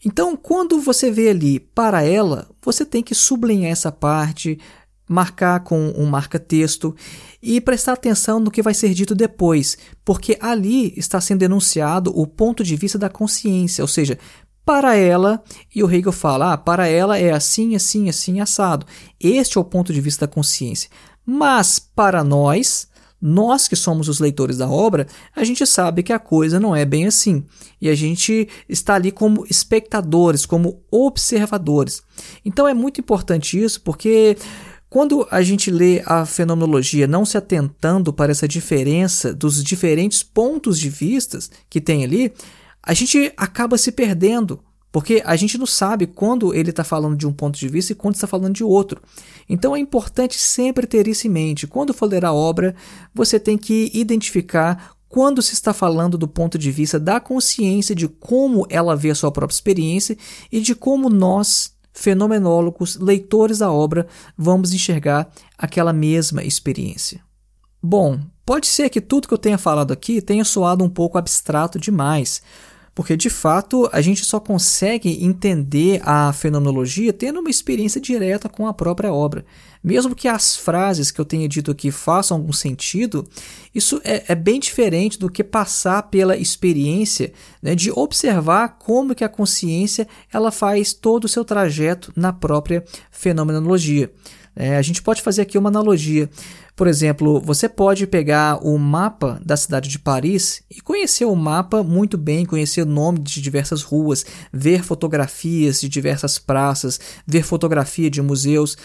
Então, 0.03 0.35
quando 0.35 0.79
você 0.79 1.09
vê 1.09 1.29
ali 1.29 1.59
para 1.59 2.03
ela, 2.03 2.49
você 2.61 2.85
tem 2.85 3.01
que 3.01 3.15
sublinhar 3.15 3.71
essa 3.71 3.91
parte, 3.91 4.59
marcar 5.07 5.61
com 5.61 5.93
um 5.95 6.05
marca-texto 6.05 6.95
e 7.41 7.61
prestar 7.61 7.93
atenção 7.93 8.39
no 8.39 8.51
que 8.51 8.61
vai 8.61 8.73
ser 8.73 8.93
dito 8.93 9.15
depois, 9.15 9.77
porque 10.03 10.37
ali 10.41 10.93
está 10.97 11.21
sendo 11.21 11.43
enunciado 11.43 12.11
o 12.13 12.27
ponto 12.27 12.63
de 12.63 12.75
vista 12.75 12.97
da 12.97 13.09
consciência, 13.09 13.83
ou 13.83 13.87
seja, 13.87 14.17
para 14.65 14.95
ela, 14.95 15.41
e 15.73 15.81
o 15.81 15.89
Hegel 15.89 16.11
fala, 16.11 16.51
ah, 16.53 16.57
para 16.57 16.87
ela 16.87 17.17
é 17.17 17.31
assim, 17.31 17.73
assim, 17.73 18.09
assim, 18.09 18.41
assado. 18.41 18.85
Este 19.17 19.57
é 19.57 19.61
o 19.61 19.63
ponto 19.63 19.93
de 19.93 20.01
vista 20.01 20.27
da 20.27 20.33
consciência. 20.33 20.89
Mas 21.25 21.79
para 21.79 22.21
nós, 22.23 22.87
Nós 23.19 23.67
que 23.67 23.75
somos 23.75 24.07
os 24.07 24.19
leitores 24.19 24.57
da 24.57 24.69
obra, 24.69 25.07
a 25.35 25.43
gente 25.43 25.65
sabe 25.65 26.03
que 26.03 26.13
a 26.13 26.19
coisa 26.19 26.59
não 26.59 26.75
é 26.75 26.85
bem 26.85 27.07
assim. 27.07 27.43
E 27.81 27.89
a 27.89 27.95
gente 27.95 28.47
está 28.69 28.93
ali 28.93 29.11
como 29.11 29.43
espectadores, 29.49 30.45
como 30.45 30.83
observadores. 30.91 32.03
Então 32.45 32.67
é 32.67 32.75
muito 32.75 33.01
importante 33.01 33.61
isso, 33.61 33.81
porque 33.81 34.37
quando 34.89 35.27
a 35.29 35.41
gente 35.41 35.69
lê 35.69 36.01
a 36.05 36.25
fenomenologia 36.25 37.07
não 37.07 37.25
se 37.25 37.37
atentando 37.37 38.13
para 38.13 38.31
essa 38.31 38.47
diferença 38.47 39.33
dos 39.33 39.63
diferentes 39.63 40.23
pontos 40.23 40.79
de 40.79 40.89
vistas 40.89 41.51
que 41.69 41.81
tem 41.81 42.03
ali, 42.03 42.33
a 42.81 42.93
gente 42.93 43.31
acaba 43.35 43.77
se 43.77 43.91
perdendo, 43.91 44.61
porque 44.91 45.21
a 45.25 45.35
gente 45.35 45.57
não 45.57 45.65
sabe 45.65 46.07
quando 46.07 46.53
ele 46.53 46.69
está 46.69 46.85
falando 46.85 47.17
de 47.17 47.27
um 47.27 47.33
ponto 47.33 47.59
de 47.59 47.67
vista 47.67 47.91
e 47.91 47.95
quando 47.95 48.15
está 48.15 48.27
falando 48.27 48.53
de 48.53 48.63
outro. 48.63 49.01
Então 49.49 49.75
é 49.75 49.79
importante 49.79 50.39
sempre 50.39 50.87
ter 50.87 51.05
isso 51.05 51.27
em 51.27 51.29
mente. 51.29 51.67
Quando 51.67 51.93
for 51.93 52.05
ler 52.05 52.23
a 52.23 52.31
obra, 52.31 52.73
você 53.13 53.37
tem 53.37 53.57
que 53.57 53.91
identificar 53.93 54.95
quando 55.09 55.41
se 55.41 55.53
está 55.53 55.73
falando 55.73 56.17
do 56.17 56.27
ponto 56.27 56.57
de 56.57 56.71
vista 56.71 56.99
da 56.99 57.19
consciência 57.19 57.93
de 57.93 58.07
como 58.07 58.65
ela 58.69 58.95
vê 58.95 59.09
a 59.09 59.15
sua 59.15 59.31
própria 59.31 59.55
experiência 59.55 60.17
e 60.51 60.59
de 60.59 60.73
como 60.73 61.09
nós 61.09 61.76
fenomenólogos, 61.97 62.95
leitores 62.95 63.57
da 63.57 63.71
obra, 63.71 64.05
vamos 64.37 64.71
enxergar 64.71 65.29
aquela 65.57 65.91
mesma 65.91 66.43
experiência. 66.43 67.21
Bom, 67.81 68.19
pode 68.45 68.67
ser 68.67 68.89
que 68.89 69.01
tudo 69.01 69.27
que 69.27 69.33
eu 69.33 69.37
tenha 69.37 69.57
falado 69.57 69.91
aqui 69.91 70.21
tenha 70.21 70.45
soado 70.45 70.83
um 70.83 70.89
pouco 70.89 71.17
abstrato 71.17 71.79
demais, 71.79 72.43
porque 72.97 73.15
de 73.15 73.29
fato 73.29 73.87
a 73.93 74.01
gente 74.01 74.25
só 74.25 74.39
consegue 74.39 75.23
entender 75.23 76.01
a 76.03 76.33
fenomenologia 76.33 77.13
tendo 77.13 77.39
uma 77.39 77.49
experiência 77.51 78.01
direta 78.01 78.49
com 78.49 78.65
a 78.65 78.73
própria 78.73 79.13
obra. 79.13 79.45
Mesmo 79.83 80.15
que 80.15 80.27
as 80.27 80.57
frases 80.57 81.11
que 81.11 81.21
eu 81.21 81.25
tenha 81.25 81.47
dito 81.47 81.69
aqui 81.69 81.91
façam 81.91 82.37
algum 82.37 82.51
sentido, 82.51 83.23
isso 83.73 84.01
é, 84.03 84.23
é 84.29 84.33
bem 84.33 84.59
diferente 84.59 85.19
do 85.19 85.29
que 85.29 85.43
passar 85.43 86.09
pela 86.09 86.35
experiência 86.35 87.31
né, 87.61 87.75
de 87.75 87.91
observar 87.91 88.79
como 88.79 89.13
que 89.13 89.23
a 89.23 89.29
consciência 89.29 90.07
ela 90.33 90.49
faz 90.49 90.91
todo 90.91 91.25
o 91.25 91.29
seu 91.29 91.45
trajeto 91.45 92.11
na 92.15 92.33
própria 92.33 92.83
fenomenologia. 93.11 94.11
É, 94.55 94.75
a 94.75 94.81
gente 94.81 95.03
pode 95.03 95.21
fazer 95.21 95.43
aqui 95.43 95.55
uma 95.55 95.69
analogia. 95.69 96.27
Por 96.77 96.85
exemplo, 96.85 97.41
você 97.41 97.67
pode 97.67 98.05
pegar 98.05 98.63
o 98.63 98.77
mapa 98.77 99.41
da 99.43 99.57
cidade 99.57 99.89
de 99.89 99.97
Paris 99.97 100.61
e 100.69 100.79
conhecer 100.79 101.25
o 101.25 101.35
mapa 101.35 101.81
muito 101.81 102.19
bem, 102.19 102.45
conhecer 102.45 102.83
o 102.83 102.85
nome 102.85 103.17
de 103.17 103.41
diversas 103.41 103.81
ruas, 103.81 104.23
ver 104.53 104.83
fotografias 104.83 105.81
de 105.81 105.89
diversas 105.89 106.37
praças, 106.37 106.99
ver 107.25 107.41
fotografia 107.41 108.11
de 108.11 108.21
museus. 108.21 108.77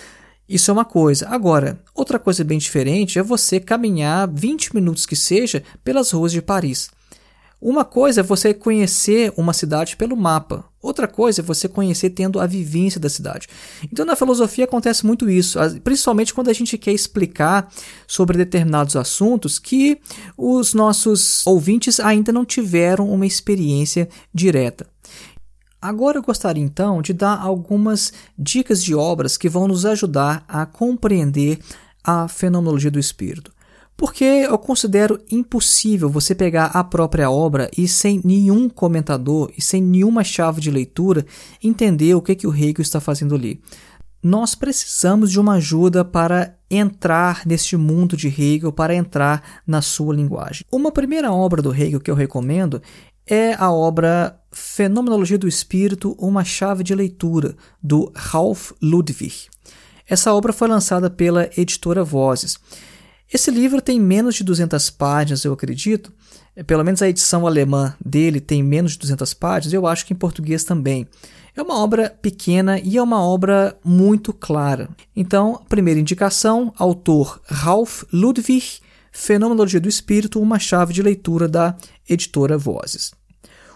Isso 0.48 0.70
é 0.70 0.72
uma 0.72 0.86
coisa. 0.86 1.28
Agora, 1.28 1.78
outra 1.94 2.18
coisa 2.18 2.42
bem 2.42 2.56
diferente 2.56 3.18
é 3.18 3.22
você 3.22 3.60
caminhar 3.60 4.26
20 4.26 4.74
minutos 4.74 5.04
que 5.04 5.14
seja 5.14 5.62
pelas 5.84 6.12
ruas 6.12 6.32
de 6.32 6.40
Paris. 6.40 6.88
Uma 7.64 7.84
coisa 7.84 8.22
é 8.22 8.24
você 8.24 8.52
conhecer 8.52 9.32
uma 9.36 9.52
cidade 9.52 9.94
pelo 9.94 10.16
mapa, 10.16 10.64
outra 10.82 11.06
coisa 11.06 11.42
é 11.42 11.44
você 11.44 11.68
conhecer 11.68 12.10
tendo 12.10 12.40
a 12.40 12.46
vivência 12.46 12.98
da 12.98 13.08
cidade. 13.08 13.46
Então, 13.84 14.04
na 14.04 14.16
filosofia 14.16 14.64
acontece 14.64 15.06
muito 15.06 15.30
isso, 15.30 15.60
principalmente 15.84 16.34
quando 16.34 16.48
a 16.48 16.52
gente 16.52 16.76
quer 16.76 16.90
explicar 16.90 17.72
sobre 18.04 18.36
determinados 18.36 18.96
assuntos 18.96 19.60
que 19.60 20.00
os 20.36 20.74
nossos 20.74 21.46
ouvintes 21.46 22.00
ainda 22.00 22.32
não 22.32 22.44
tiveram 22.44 23.08
uma 23.08 23.26
experiência 23.26 24.08
direta. 24.34 24.84
Agora 25.80 26.18
eu 26.18 26.22
gostaria 26.22 26.64
então 26.64 27.00
de 27.00 27.12
dar 27.12 27.40
algumas 27.40 28.12
dicas 28.36 28.82
de 28.82 28.92
obras 28.92 29.36
que 29.36 29.48
vão 29.48 29.68
nos 29.68 29.86
ajudar 29.86 30.44
a 30.48 30.66
compreender 30.66 31.60
a 32.02 32.26
fenomenologia 32.26 32.90
do 32.90 32.98
espírito. 32.98 33.52
Porque 34.02 34.24
eu 34.24 34.58
considero 34.58 35.20
impossível 35.30 36.10
você 36.10 36.34
pegar 36.34 36.72
a 36.74 36.82
própria 36.82 37.30
obra 37.30 37.70
e 37.78 37.86
sem 37.86 38.20
nenhum 38.24 38.68
comentador 38.68 39.52
e 39.56 39.62
sem 39.62 39.80
nenhuma 39.80 40.24
chave 40.24 40.60
de 40.60 40.72
leitura 40.72 41.24
entender 41.62 42.12
o 42.16 42.20
que, 42.20 42.34
que 42.34 42.44
o 42.44 42.52
Hegel 42.52 42.80
está 42.82 43.00
fazendo 43.00 43.36
ali. 43.36 43.62
Nós 44.20 44.56
precisamos 44.56 45.30
de 45.30 45.38
uma 45.38 45.52
ajuda 45.52 46.04
para 46.04 46.58
entrar 46.68 47.46
neste 47.46 47.76
mundo 47.76 48.16
de 48.16 48.26
Hegel, 48.26 48.72
para 48.72 48.92
entrar 48.92 49.62
na 49.64 49.80
sua 49.80 50.12
linguagem. 50.16 50.66
Uma 50.72 50.90
primeira 50.90 51.32
obra 51.32 51.62
do 51.62 51.72
Hegel 51.72 52.00
que 52.00 52.10
eu 52.10 52.16
recomendo 52.16 52.82
é 53.24 53.54
a 53.54 53.70
obra 53.70 54.36
Fenomenologia 54.50 55.38
do 55.38 55.46
Espírito, 55.46 56.16
uma 56.18 56.42
chave 56.42 56.82
de 56.82 56.92
leitura, 56.92 57.54
do 57.80 58.10
Ralph 58.16 58.72
Ludwig. 58.82 59.46
Essa 60.08 60.34
obra 60.34 60.52
foi 60.52 60.66
lançada 60.66 61.08
pela 61.08 61.48
editora 61.56 62.02
Vozes. 62.02 62.58
Esse 63.32 63.50
livro 63.50 63.80
tem 63.80 63.98
menos 63.98 64.34
de 64.34 64.44
200 64.44 64.90
páginas, 64.90 65.44
eu 65.44 65.54
acredito. 65.54 66.12
É, 66.54 66.62
pelo 66.62 66.84
menos 66.84 67.00
a 67.00 67.08
edição 67.08 67.46
alemã 67.46 67.94
dele 68.04 68.40
tem 68.40 68.62
menos 68.62 68.92
de 68.92 68.98
200 68.98 69.32
páginas, 69.32 69.72
eu 69.72 69.86
acho 69.86 70.04
que 70.04 70.12
em 70.12 70.16
português 70.16 70.64
também. 70.64 71.06
É 71.56 71.62
uma 71.62 71.78
obra 71.82 72.10
pequena 72.10 72.78
e 72.78 72.98
é 72.98 73.02
uma 73.02 73.22
obra 73.22 73.78
muito 73.82 74.32
clara. 74.34 74.88
Então, 75.16 75.62
primeira 75.68 76.00
indicação, 76.00 76.74
autor 76.76 77.40
Ralph 77.46 78.02
Ludwig, 78.12 78.80
Fenomenologia 79.10 79.80
do 79.80 79.88
Espírito, 79.88 80.40
uma 80.40 80.58
chave 80.58 80.92
de 80.92 81.02
leitura 81.02 81.48
da 81.48 81.76
editora 82.08 82.58
Vozes. 82.58 83.12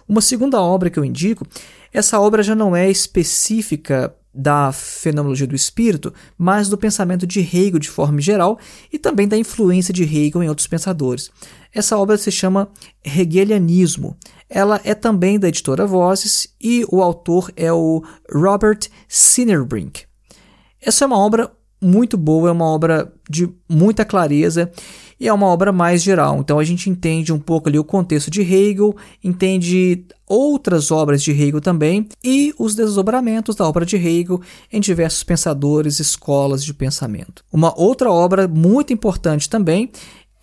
Uma 0.07 0.21
segunda 0.21 0.61
obra 0.61 0.89
que 0.89 0.97
eu 0.97 1.05
indico, 1.05 1.45
essa 1.91 2.19
obra 2.19 2.41
já 2.43 2.55
não 2.55 2.75
é 2.75 2.89
específica 2.89 4.15
da 4.37 4.71
fenomenologia 4.71 5.47
do 5.47 5.55
espírito, 5.55 6.13
mas 6.37 6.69
do 6.69 6.77
pensamento 6.77 7.25
de 7.25 7.39
Hegel 7.39 7.79
de 7.79 7.89
forma 7.89 8.21
geral 8.21 8.59
e 8.93 8.99
também 8.99 9.27
da 9.27 9.37
influência 9.37 9.93
de 9.93 10.03
Hegel 10.03 10.43
em 10.43 10.49
outros 10.49 10.67
pensadores. 10.67 11.31
Essa 11.73 11.97
obra 11.97 12.17
se 12.17 12.31
chama 12.31 12.69
Hegelianismo. 13.03 14.15
Ela 14.49 14.79
é 14.83 14.93
também 14.93 15.39
da 15.39 15.47
editora 15.47 15.85
Vozes 15.85 16.47
e 16.61 16.85
o 16.89 17.01
autor 17.01 17.51
é 17.55 17.73
o 17.73 18.03
Robert 18.31 18.79
Sinnerbrink. 19.07 20.05
Essa 20.79 21.03
é 21.03 21.07
uma 21.07 21.17
obra 21.17 21.51
muito 21.81 22.17
boa, 22.17 22.49
é 22.49 22.51
uma 22.51 22.65
obra 22.65 23.11
de 23.29 23.49
muita 23.69 24.03
clareza 24.03 24.71
e 25.19 25.27
é 25.27 25.33
uma 25.33 25.47
obra 25.47 25.71
mais 25.71 26.01
geral. 26.01 26.39
Então 26.39 26.59
a 26.59 26.63
gente 26.63 26.89
entende 26.89 27.33
um 27.33 27.39
pouco 27.39 27.69
ali 27.69 27.79
o 27.79 27.83
contexto 27.83 28.29
de 28.29 28.41
Hegel, 28.41 28.95
entende 29.23 30.05
outras 30.27 30.91
obras 30.91 31.21
de 31.21 31.31
Hegel 31.31 31.61
também 31.61 32.07
e 32.23 32.53
os 32.57 32.75
desdobramentos 32.75 33.55
da 33.55 33.67
obra 33.67 33.85
de 33.85 33.95
Hegel 33.95 34.41
em 34.71 34.79
diversos 34.79 35.23
pensadores, 35.23 35.99
escolas 35.99 36.63
de 36.63 36.73
pensamento. 36.73 37.43
Uma 37.51 37.73
outra 37.79 38.11
obra 38.11 38.47
muito 38.47 38.93
importante 38.93 39.49
também 39.49 39.91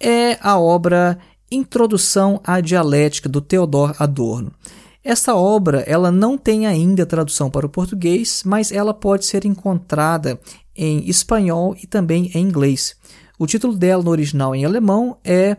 é 0.00 0.38
a 0.40 0.58
obra 0.58 1.18
Introdução 1.50 2.40
à 2.44 2.60
Dialética 2.60 3.28
do 3.28 3.40
Theodor 3.40 3.94
Adorno. 3.98 4.52
Esta 5.04 5.36
obra 5.36 5.84
ela 5.86 6.10
não 6.10 6.38
tem 6.38 6.66
ainda 6.66 7.04
tradução 7.04 7.50
para 7.50 7.66
o 7.66 7.68
português, 7.68 8.42
mas 8.44 8.72
ela 8.72 8.94
pode 8.94 9.26
ser 9.26 9.44
encontrada 9.44 10.40
em 10.76 11.08
espanhol 11.08 11.76
e 11.82 11.86
também 11.86 12.30
em 12.34 12.42
inglês. 12.42 12.96
O 13.38 13.46
título 13.46 13.76
dela 13.76 14.02
no 14.02 14.10
original 14.10 14.54
em 14.54 14.64
alemão 14.64 15.16
é 15.24 15.56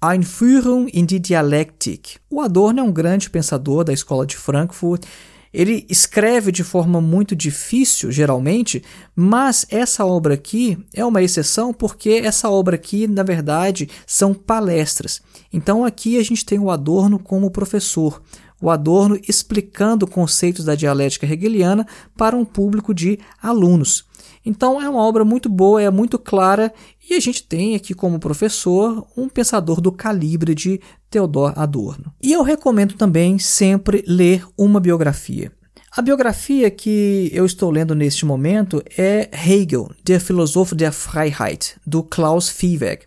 Einführung 0.00 0.88
in 0.92 1.04
die 1.04 1.18
Dialektik. 1.18 2.16
O 2.30 2.40
Adorno 2.40 2.80
é 2.80 2.82
um 2.82 2.92
grande 2.92 3.28
pensador 3.28 3.84
da 3.84 3.92
escola 3.92 4.24
de 4.24 4.36
Frankfurt. 4.36 5.04
Ele 5.52 5.86
escreve 5.88 6.52
de 6.52 6.62
forma 6.62 7.00
muito 7.00 7.34
difícil, 7.34 8.12
geralmente, 8.12 8.82
mas 9.16 9.66
essa 9.70 10.04
obra 10.04 10.34
aqui 10.34 10.78
é 10.94 11.04
uma 11.04 11.22
exceção 11.22 11.72
porque 11.72 12.20
essa 12.22 12.50
obra 12.50 12.76
aqui, 12.76 13.06
na 13.06 13.22
verdade, 13.22 13.88
são 14.06 14.34
palestras. 14.34 15.20
Então 15.52 15.84
aqui 15.84 16.18
a 16.18 16.22
gente 16.22 16.44
tem 16.44 16.58
o 16.58 16.70
Adorno 16.70 17.18
como 17.18 17.50
professor, 17.50 18.22
o 18.60 18.70
Adorno 18.70 19.18
explicando 19.28 20.06
conceitos 20.06 20.64
da 20.64 20.74
dialética 20.74 21.26
hegeliana 21.26 21.86
para 22.16 22.36
um 22.36 22.44
público 22.44 22.92
de 22.92 23.18
alunos. 23.40 24.04
Então 24.48 24.80
é 24.80 24.88
uma 24.88 25.02
obra 25.02 25.26
muito 25.26 25.46
boa, 25.46 25.82
é 25.82 25.90
muito 25.90 26.18
clara 26.18 26.72
e 27.10 27.12
a 27.12 27.20
gente 27.20 27.42
tem 27.42 27.74
aqui 27.74 27.92
como 27.92 28.18
professor 28.18 29.06
um 29.14 29.28
pensador 29.28 29.78
do 29.78 29.92
calibre 29.92 30.54
de 30.54 30.80
Theodor 31.10 31.52
Adorno. 31.54 32.14
E 32.22 32.32
eu 32.32 32.42
recomendo 32.42 32.94
também 32.94 33.38
sempre 33.38 34.02
ler 34.08 34.42
uma 34.56 34.80
biografia. 34.80 35.52
A 35.94 36.00
biografia 36.00 36.70
que 36.70 37.30
eu 37.30 37.44
estou 37.44 37.70
lendo 37.70 37.94
neste 37.94 38.24
momento 38.24 38.82
é 38.96 39.28
Hegel, 39.30 39.90
Der 40.02 40.18
Philosoph 40.18 40.72
der 40.72 40.92
Freiheit, 40.92 41.76
do 41.86 42.02
Klaus 42.02 42.48
Viehweg. 42.48 43.02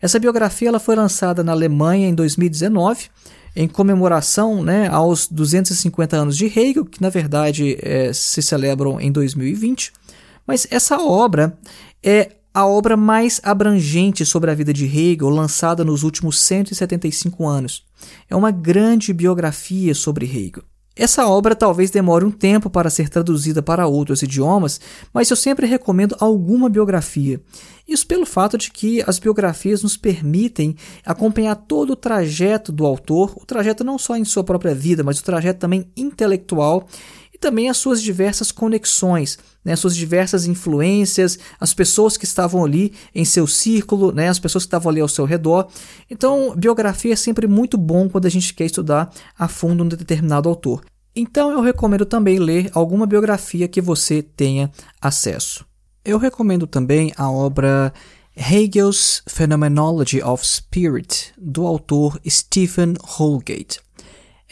Essa 0.00 0.18
biografia 0.18 0.66
ela 0.66 0.80
foi 0.80 0.96
lançada 0.96 1.44
na 1.44 1.52
Alemanha 1.52 2.08
em 2.08 2.14
2019 2.14 3.08
em 3.54 3.68
comemoração 3.68 4.62
né, 4.62 4.88
aos 4.88 5.28
250 5.28 6.16
anos 6.16 6.36
de 6.36 6.46
Hegel, 6.46 6.84
que 6.84 7.00
na 7.02 7.10
verdade 7.10 7.76
é, 7.80 8.12
se 8.12 8.42
celebram 8.42 9.00
em 9.00 9.12
2020. 9.12 9.92
Mas 10.46 10.66
essa 10.70 10.98
obra 11.00 11.58
é 12.02 12.32
a 12.54 12.66
obra 12.66 12.96
mais 12.96 13.40
abrangente 13.42 14.26
sobre 14.26 14.50
a 14.50 14.54
vida 14.54 14.72
de 14.72 14.84
Hegel 14.84 15.30
lançada 15.30 15.84
nos 15.84 16.02
últimos 16.02 16.38
175 16.40 17.46
anos. 17.46 17.84
É 18.28 18.36
uma 18.36 18.50
grande 18.50 19.12
biografia 19.12 19.94
sobre 19.94 20.26
Hegel. 20.26 20.62
Essa 20.94 21.26
obra 21.26 21.56
talvez 21.56 21.90
demore 21.90 22.22
um 22.22 22.30
tempo 22.30 22.68
para 22.68 22.90
ser 22.90 23.08
traduzida 23.08 23.62
para 23.62 23.86
outros 23.86 24.22
idiomas, 24.22 24.78
mas 25.12 25.30
eu 25.30 25.36
sempre 25.36 25.66
recomendo 25.66 26.14
alguma 26.20 26.68
biografia. 26.68 27.40
Isso 27.88 28.06
pelo 28.06 28.26
fato 28.26 28.58
de 28.58 28.70
que 28.70 29.02
as 29.06 29.18
biografias 29.18 29.82
nos 29.82 29.96
permitem 29.96 30.76
acompanhar 31.04 31.54
todo 31.54 31.94
o 31.94 31.96
trajeto 31.96 32.70
do 32.70 32.84
autor, 32.84 33.32
o 33.36 33.46
trajeto 33.46 33.82
não 33.82 33.98
só 33.98 34.16
em 34.16 34.24
sua 34.24 34.44
própria 34.44 34.74
vida, 34.74 35.02
mas 35.02 35.18
o 35.18 35.24
trajeto 35.24 35.60
também 35.60 35.90
intelectual 35.96 36.86
também 37.42 37.68
as 37.68 37.76
suas 37.76 38.00
diversas 38.00 38.52
conexões, 38.52 39.38
né, 39.64 39.72
as 39.72 39.80
suas 39.80 39.96
diversas 39.96 40.46
influências, 40.46 41.38
as 41.60 41.74
pessoas 41.74 42.16
que 42.16 42.24
estavam 42.24 42.64
ali 42.64 42.94
em 43.12 43.24
seu 43.24 43.46
círculo, 43.46 44.12
né, 44.12 44.28
as 44.28 44.38
pessoas 44.38 44.64
que 44.64 44.68
estavam 44.68 44.90
ali 44.90 45.00
ao 45.00 45.08
seu 45.08 45.24
redor. 45.24 45.68
Então, 46.08 46.54
biografia 46.56 47.12
é 47.12 47.16
sempre 47.16 47.46
muito 47.48 47.76
bom 47.76 48.08
quando 48.08 48.26
a 48.26 48.30
gente 48.30 48.54
quer 48.54 48.64
estudar 48.64 49.12
a 49.36 49.48
fundo 49.48 49.82
um 49.82 49.88
determinado 49.88 50.48
autor. 50.48 50.82
Então, 51.14 51.50
eu 51.50 51.60
recomendo 51.60 52.06
também 52.06 52.38
ler 52.38 52.70
alguma 52.72 53.06
biografia 53.06 53.68
que 53.68 53.80
você 53.80 54.22
tenha 54.22 54.70
acesso. 55.00 55.66
Eu 56.04 56.18
recomendo 56.18 56.66
também 56.66 57.12
a 57.16 57.30
obra 57.30 57.92
Hegel's 58.34 59.22
Phenomenology 59.26 60.22
of 60.22 60.46
Spirit, 60.46 61.32
do 61.36 61.66
autor 61.66 62.18
Stephen 62.26 62.94
Holgate. 63.02 63.78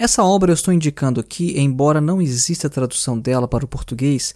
Essa 0.00 0.24
obra 0.24 0.50
eu 0.50 0.54
estou 0.54 0.72
indicando 0.72 1.20
aqui, 1.20 1.60
embora 1.60 2.00
não 2.00 2.22
exista 2.22 2.70
tradução 2.70 3.18
dela 3.18 3.46
para 3.46 3.66
o 3.66 3.68
português, 3.68 4.34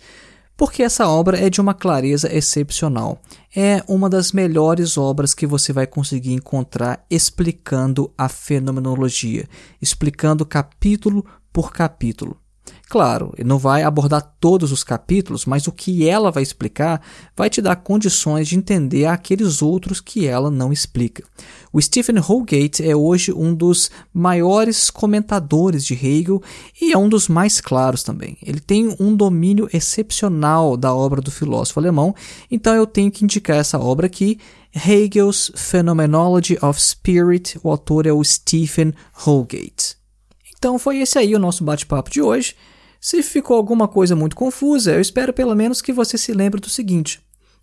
porque 0.58 0.82
essa 0.82 1.08
obra 1.08 1.38
é 1.40 1.48
de 1.48 1.58
uma 1.58 1.72
clareza 1.72 2.30
excepcional. 2.30 3.18
É 3.56 3.82
uma 3.88 4.10
das 4.10 4.30
melhores 4.30 4.98
obras 4.98 5.32
que 5.32 5.46
você 5.46 5.72
vai 5.72 5.86
conseguir 5.86 6.34
encontrar 6.34 7.02
explicando 7.10 8.12
a 8.18 8.28
fenomenologia, 8.28 9.48
explicando 9.80 10.44
capítulo 10.44 11.24
por 11.50 11.72
capítulo. 11.72 12.43
Claro, 12.94 13.34
não 13.44 13.58
vai 13.58 13.82
abordar 13.82 14.36
todos 14.38 14.70
os 14.70 14.84
capítulos, 14.84 15.46
mas 15.46 15.66
o 15.66 15.72
que 15.72 16.08
ela 16.08 16.30
vai 16.30 16.44
explicar 16.44 17.02
vai 17.36 17.50
te 17.50 17.60
dar 17.60 17.74
condições 17.74 18.46
de 18.46 18.56
entender 18.56 19.06
aqueles 19.06 19.62
outros 19.62 20.00
que 20.00 20.28
ela 20.28 20.48
não 20.48 20.72
explica. 20.72 21.24
O 21.72 21.82
Stephen 21.82 22.18
Holgate 22.18 22.88
é 22.88 22.94
hoje 22.94 23.32
um 23.32 23.52
dos 23.52 23.90
maiores 24.12 24.90
comentadores 24.90 25.84
de 25.84 25.94
Hegel 25.94 26.40
e 26.80 26.92
é 26.92 26.96
um 26.96 27.08
dos 27.08 27.26
mais 27.26 27.60
claros 27.60 28.04
também. 28.04 28.38
Ele 28.40 28.60
tem 28.60 28.94
um 29.00 29.16
domínio 29.16 29.68
excepcional 29.72 30.76
da 30.76 30.94
obra 30.94 31.20
do 31.20 31.32
filósofo 31.32 31.80
alemão, 31.80 32.14
então 32.48 32.76
eu 32.76 32.86
tenho 32.86 33.10
que 33.10 33.24
indicar 33.24 33.56
essa 33.56 33.76
obra 33.76 34.06
aqui. 34.06 34.38
Hegel's 34.72 35.50
Phenomenology 35.56 36.56
of 36.62 36.80
Spirit, 36.80 37.58
o 37.60 37.72
autor 37.72 38.06
é 38.06 38.12
o 38.12 38.22
Stephen 38.22 38.94
Holgate. 39.14 39.96
Então 40.56 40.78
foi 40.78 40.98
esse 40.98 41.18
aí 41.18 41.34
o 41.34 41.40
nosso 41.40 41.64
bate-papo 41.64 42.08
de 42.08 42.22
hoje. 42.22 42.54
Se 43.04 43.22
ficou 43.22 43.58
alguma 43.58 43.86
coisa 43.86 44.16
muito 44.16 44.34
confusa, 44.34 44.92
eu 44.92 45.00
espero 45.02 45.30
pelo 45.30 45.54
menos 45.54 45.82
que 45.82 45.92
você 45.92 46.16
se 46.16 46.32
lembre 46.32 46.58
do 46.58 46.70
seguinte: 46.70 47.20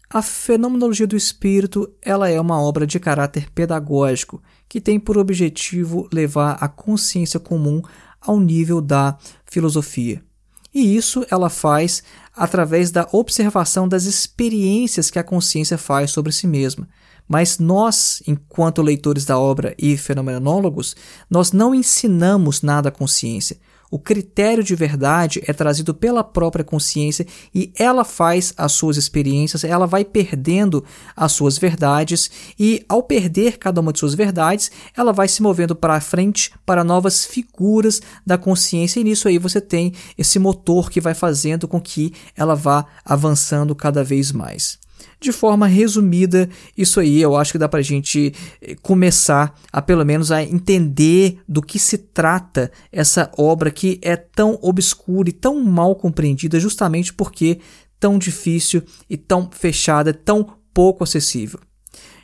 a 0.07 0.21
fenomenologia 0.21 1.07
do 1.07 1.17
espírito, 1.17 1.91
ela 1.99 2.29
é 2.29 2.39
uma 2.39 2.61
obra 2.61 2.85
de 2.85 2.99
caráter 2.99 3.49
pedagógico 3.49 4.39
que 4.69 4.79
tem 4.79 4.99
por 4.99 5.17
objetivo 5.17 6.07
levar 6.13 6.59
a 6.61 6.67
consciência 6.67 7.39
comum 7.39 7.81
ao 8.21 8.39
nível 8.39 8.79
da 8.79 9.17
filosofia. 9.43 10.23
E 10.71 10.95
isso 10.95 11.25
ela 11.27 11.49
faz 11.49 12.03
através 12.35 12.91
da 12.91 13.09
observação 13.11 13.87
das 13.87 14.03
experiências 14.03 15.09
que 15.09 15.17
a 15.17 15.23
consciência 15.23 15.75
faz 15.75 16.11
sobre 16.11 16.31
si 16.31 16.45
mesma. 16.45 16.87
Mas 17.27 17.57
nós, 17.57 18.21
enquanto 18.27 18.83
leitores 18.83 19.25
da 19.25 19.39
obra 19.39 19.73
e 19.75 19.97
fenomenólogos, 19.97 20.95
nós 21.27 21.51
não 21.51 21.73
ensinamos 21.73 22.61
nada 22.61 22.89
à 22.89 22.91
consciência. 22.91 23.57
O 23.91 23.99
critério 23.99 24.63
de 24.63 24.73
verdade 24.73 25.43
é 25.45 25.51
trazido 25.51 25.93
pela 25.93 26.23
própria 26.23 26.63
consciência 26.63 27.27
e 27.53 27.73
ela 27.77 28.05
faz 28.05 28.53
as 28.55 28.71
suas 28.71 28.95
experiências, 28.95 29.65
ela 29.65 29.85
vai 29.85 30.05
perdendo 30.05 30.81
as 31.13 31.33
suas 31.33 31.57
verdades 31.57 32.31
e, 32.57 32.85
ao 32.87 33.03
perder 33.03 33.57
cada 33.57 33.81
uma 33.81 33.91
de 33.91 33.99
suas 33.99 34.13
verdades, 34.13 34.71
ela 34.95 35.11
vai 35.11 35.27
se 35.27 35.41
movendo 35.41 35.75
para 35.75 35.99
frente 35.99 36.53
para 36.65 36.85
novas 36.85 37.25
figuras 37.25 38.01
da 38.25 38.37
consciência 38.37 39.01
e 39.01 39.03
nisso 39.03 39.27
aí 39.27 39.37
você 39.37 39.59
tem 39.59 39.91
esse 40.17 40.39
motor 40.39 40.89
que 40.89 41.01
vai 41.01 41.13
fazendo 41.13 41.67
com 41.67 41.81
que 41.81 42.13
ela 42.33 42.55
vá 42.55 42.85
avançando 43.03 43.75
cada 43.75 44.05
vez 44.05 44.31
mais. 44.31 44.80
De 45.21 45.31
forma 45.31 45.67
resumida, 45.67 46.49
isso 46.75 46.99
aí 46.99 47.21
eu 47.21 47.35
acho 47.35 47.51
que 47.51 47.59
dá 47.59 47.69
para 47.69 47.79
a 47.79 47.83
gente 47.83 48.33
eh, 48.59 48.75
começar 48.81 49.53
a 49.71 49.79
pelo 49.79 50.03
menos 50.03 50.31
a 50.31 50.41
entender 50.41 51.37
do 51.47 51.61
que 51.61 51.77
se 51.77 51.95
trata 51.99 52.71
essa 52.91 53.31
obra 53.37 53.69
que 53.69 53.99
é 54.01 54.15
tão 54.15 54.57
obscura 54.63 55.29
e 55.29 55.31
tão 55.31 55.63
mal 55.63 55.95
compreendida 55.95 56.59
justamente 56.59 57.13
porque 57.13 57.59
tão 57.99 58.17
difícil 58.17 58.81
e 59.07 59.15
tão 59.15 59.47
fechada, 59.51 60.11
tão 60.11 60.55
pouco 60.73 61.03
acessível. 61.03 61.59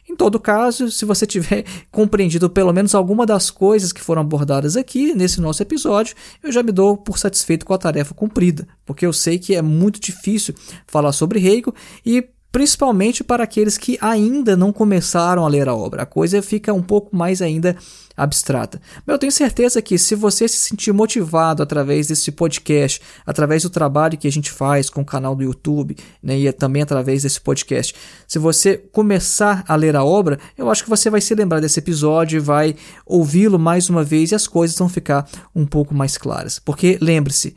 Em 0.10 0.15
todo 0.15 0.39
caso, 0.39 0.89
se 0.89 1.05
você 1.05 1.27
tiver 1.27 1.65
compreendido 1.91 2.49
pelo 2.49 2.73
menos 2.73 2.95
alguma 2.95 3.27
das 3.27 3.51
coisas 3.51 3.91
que 3.91 4.01
foram 4.01 4.23
abordadas 4.23 4.75
aqui 4.75 5.13
nesse 5.13 5.39
nosso 5.39 5.62
episódio, 5.62 6.15
eu 6.41 6.51
já 6.51 6.63
me 6.63 6.71
dou 6.71 6.97
por 6.97 7.19
satisfeito 7.19 7.63
com 7.63 7.75
a 7.75 7.77
tarefa 7.77 8.15
cumprida, 8.15 8.67
porque 8.83 9.05
eu 9.05 9.13
sei 9.13 9.38
que 9.38 9.53
é 9.53 9.62
muito 9.62 9.99
difícil 9.99 10.55
falar 10.88 11.12
sobre 11.12 11.38
Hegel 11.39 11.75
e 12.03 12.27
principalmente 12.58 13.24
para 13.24 13.43
aqueles 13.43 13.78
que 13.78 14.00
ainda 14.02 14.58
não 14.58 14.74
começaram 14.74 15.46
a 15.46 15.48
ler 15.48 15.70
a 15.70 15.76
obra. 15.76 16.02
A 16.02 16.06
coisa 16.08 16.41
fica 16.41 16.74
um 16.74 16.82
pouco 16.82 17.15
mais 17.15 17.39
ainda 17.39 17.78
abstrata. 18.17 18.82
Mas 19.06 19.13
eu 19.13 19.20
tenho 19.20 19.32
certeza 19.32 19.80
que 19.80 19.96
se 19.96 20.15
você 20.15 20.48
se 20.48 20.58
sentir 20.58 20.91
motivado 20.91 21.62
através 21.62 22.08
desse 22.08 22.32
podcast, 22.32 23.00
através 23.28 23.62
do 23.62 23.70
trabalho 23.70 24.17
que 24.17 24.28
a 24.28 24.32
gente 24.32 24.50
faz 24.50 24.89
com 24.89 25.02
o 25.02 25.06
canal 25.06 25.36
do 25.36 25.43
YouTube, 25.43 25.96
né, 26.20 26.36
e 26.39 26.52
também 26.52 26.82
através 26.82 27.22
desse 27.22 27.39
podcast, 27.39 27.93
se 28.28 28.39
você 28.39 28.76
começar 28.76 29.63
a 29.67 29.76
ler 29.76 29.96
a 29.96 30.04
obra, 30.04 30.39
eu 30.58 30.67
acho 30.72 30.84
que 30.84 30.89
você 30.89 31.12
vai 31.12 31.22
se 31.22 31.36
lembrar 31.36 31.60
desse 31.60 31.78
episódio, 31.78 32.41
vai 32.41 32.76
ouvi-lo 33.06 33.60
mais 33.60 33.88
uma 33.88 34.04
vez 34.04 34.32
e 34.32 34.36
as 34.36 34.48
coisas 34.48 34.76
vão 34.76 34.89
ficar 34.89 35.30
um 35.56 35.63
pouco 35.63 35.93
mais 35.93 36.17
claras. 36.17 36.58
Porque 36.58 36.98
lembre-se, 37.00 37.56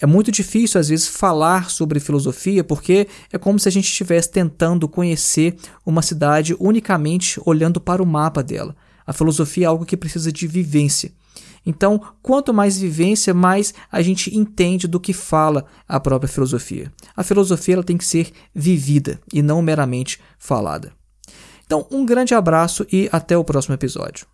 é 0.00 0.06
muito 0.06 0.30
difícil, 0.30 0.80
às 0.80 0.88
vezes, 0.88 1.08
falar 1.08 1.70
sobre 1.70 1.98
filosofia 1.98 2.62
porque 2.62 3.08
é 3.32 3.38
como 3.38 3.58
se 3.58 3.68
a 3.68 3.72
gente 3.72 3.86
estivesse 3.86 4.30
tentando 4.30 4.88
conhecer 4.88 5.56
uma 5.84 6.02
cidade 6.02 6.54
unicamente 6.58 7.40
olhando 7.44 7.80
para 7.80 8.02
o 8.02 8.06
mapa 8.06 8.42
dela. 8.42 8.76
A 9.04 9.12
filosofia 9.12 9.64
é 9.64 9.68
algo 9.68 9.84
que 9.84 9.96
precisa 9.96 10.30
de 10.30 10.46
vivência. 10.46 11.10
Então, 11.66 12.00
quanto 12.22 12.54
mais 12.54 12.78
vivência, 12.78 13.34
mais 13.34 13.74
a 13.90 14.00
gente 14.00 14.34
entende 14.36 14.86
do 14.86 15.00
que 15.00 15.12
fala 15.12 15.66
a 15.86 15.98
própria 15.98 16.28
filosofia. 16.28 16.92
A 17.16 17.24
filosofia 17.24 17.74
ela 17.74 17.84
tem 17.84 17.96
que 17.96 18.04
ser 18.04 18.30
vivida 18.54 19.20
e 19.32 19.42
não 19.42 19.60
meramente 19.60 20.20
falada. 20.38 20.92
Então, 21.66 21.86
um 21.90 22.06
grande 22.06 22.34
abraço 22.34 22.86
e 22.90 23.08
até 23.12 23.36
o 23.36 23.44
próximo 23.44 23.74
episódio. 23.74 24.26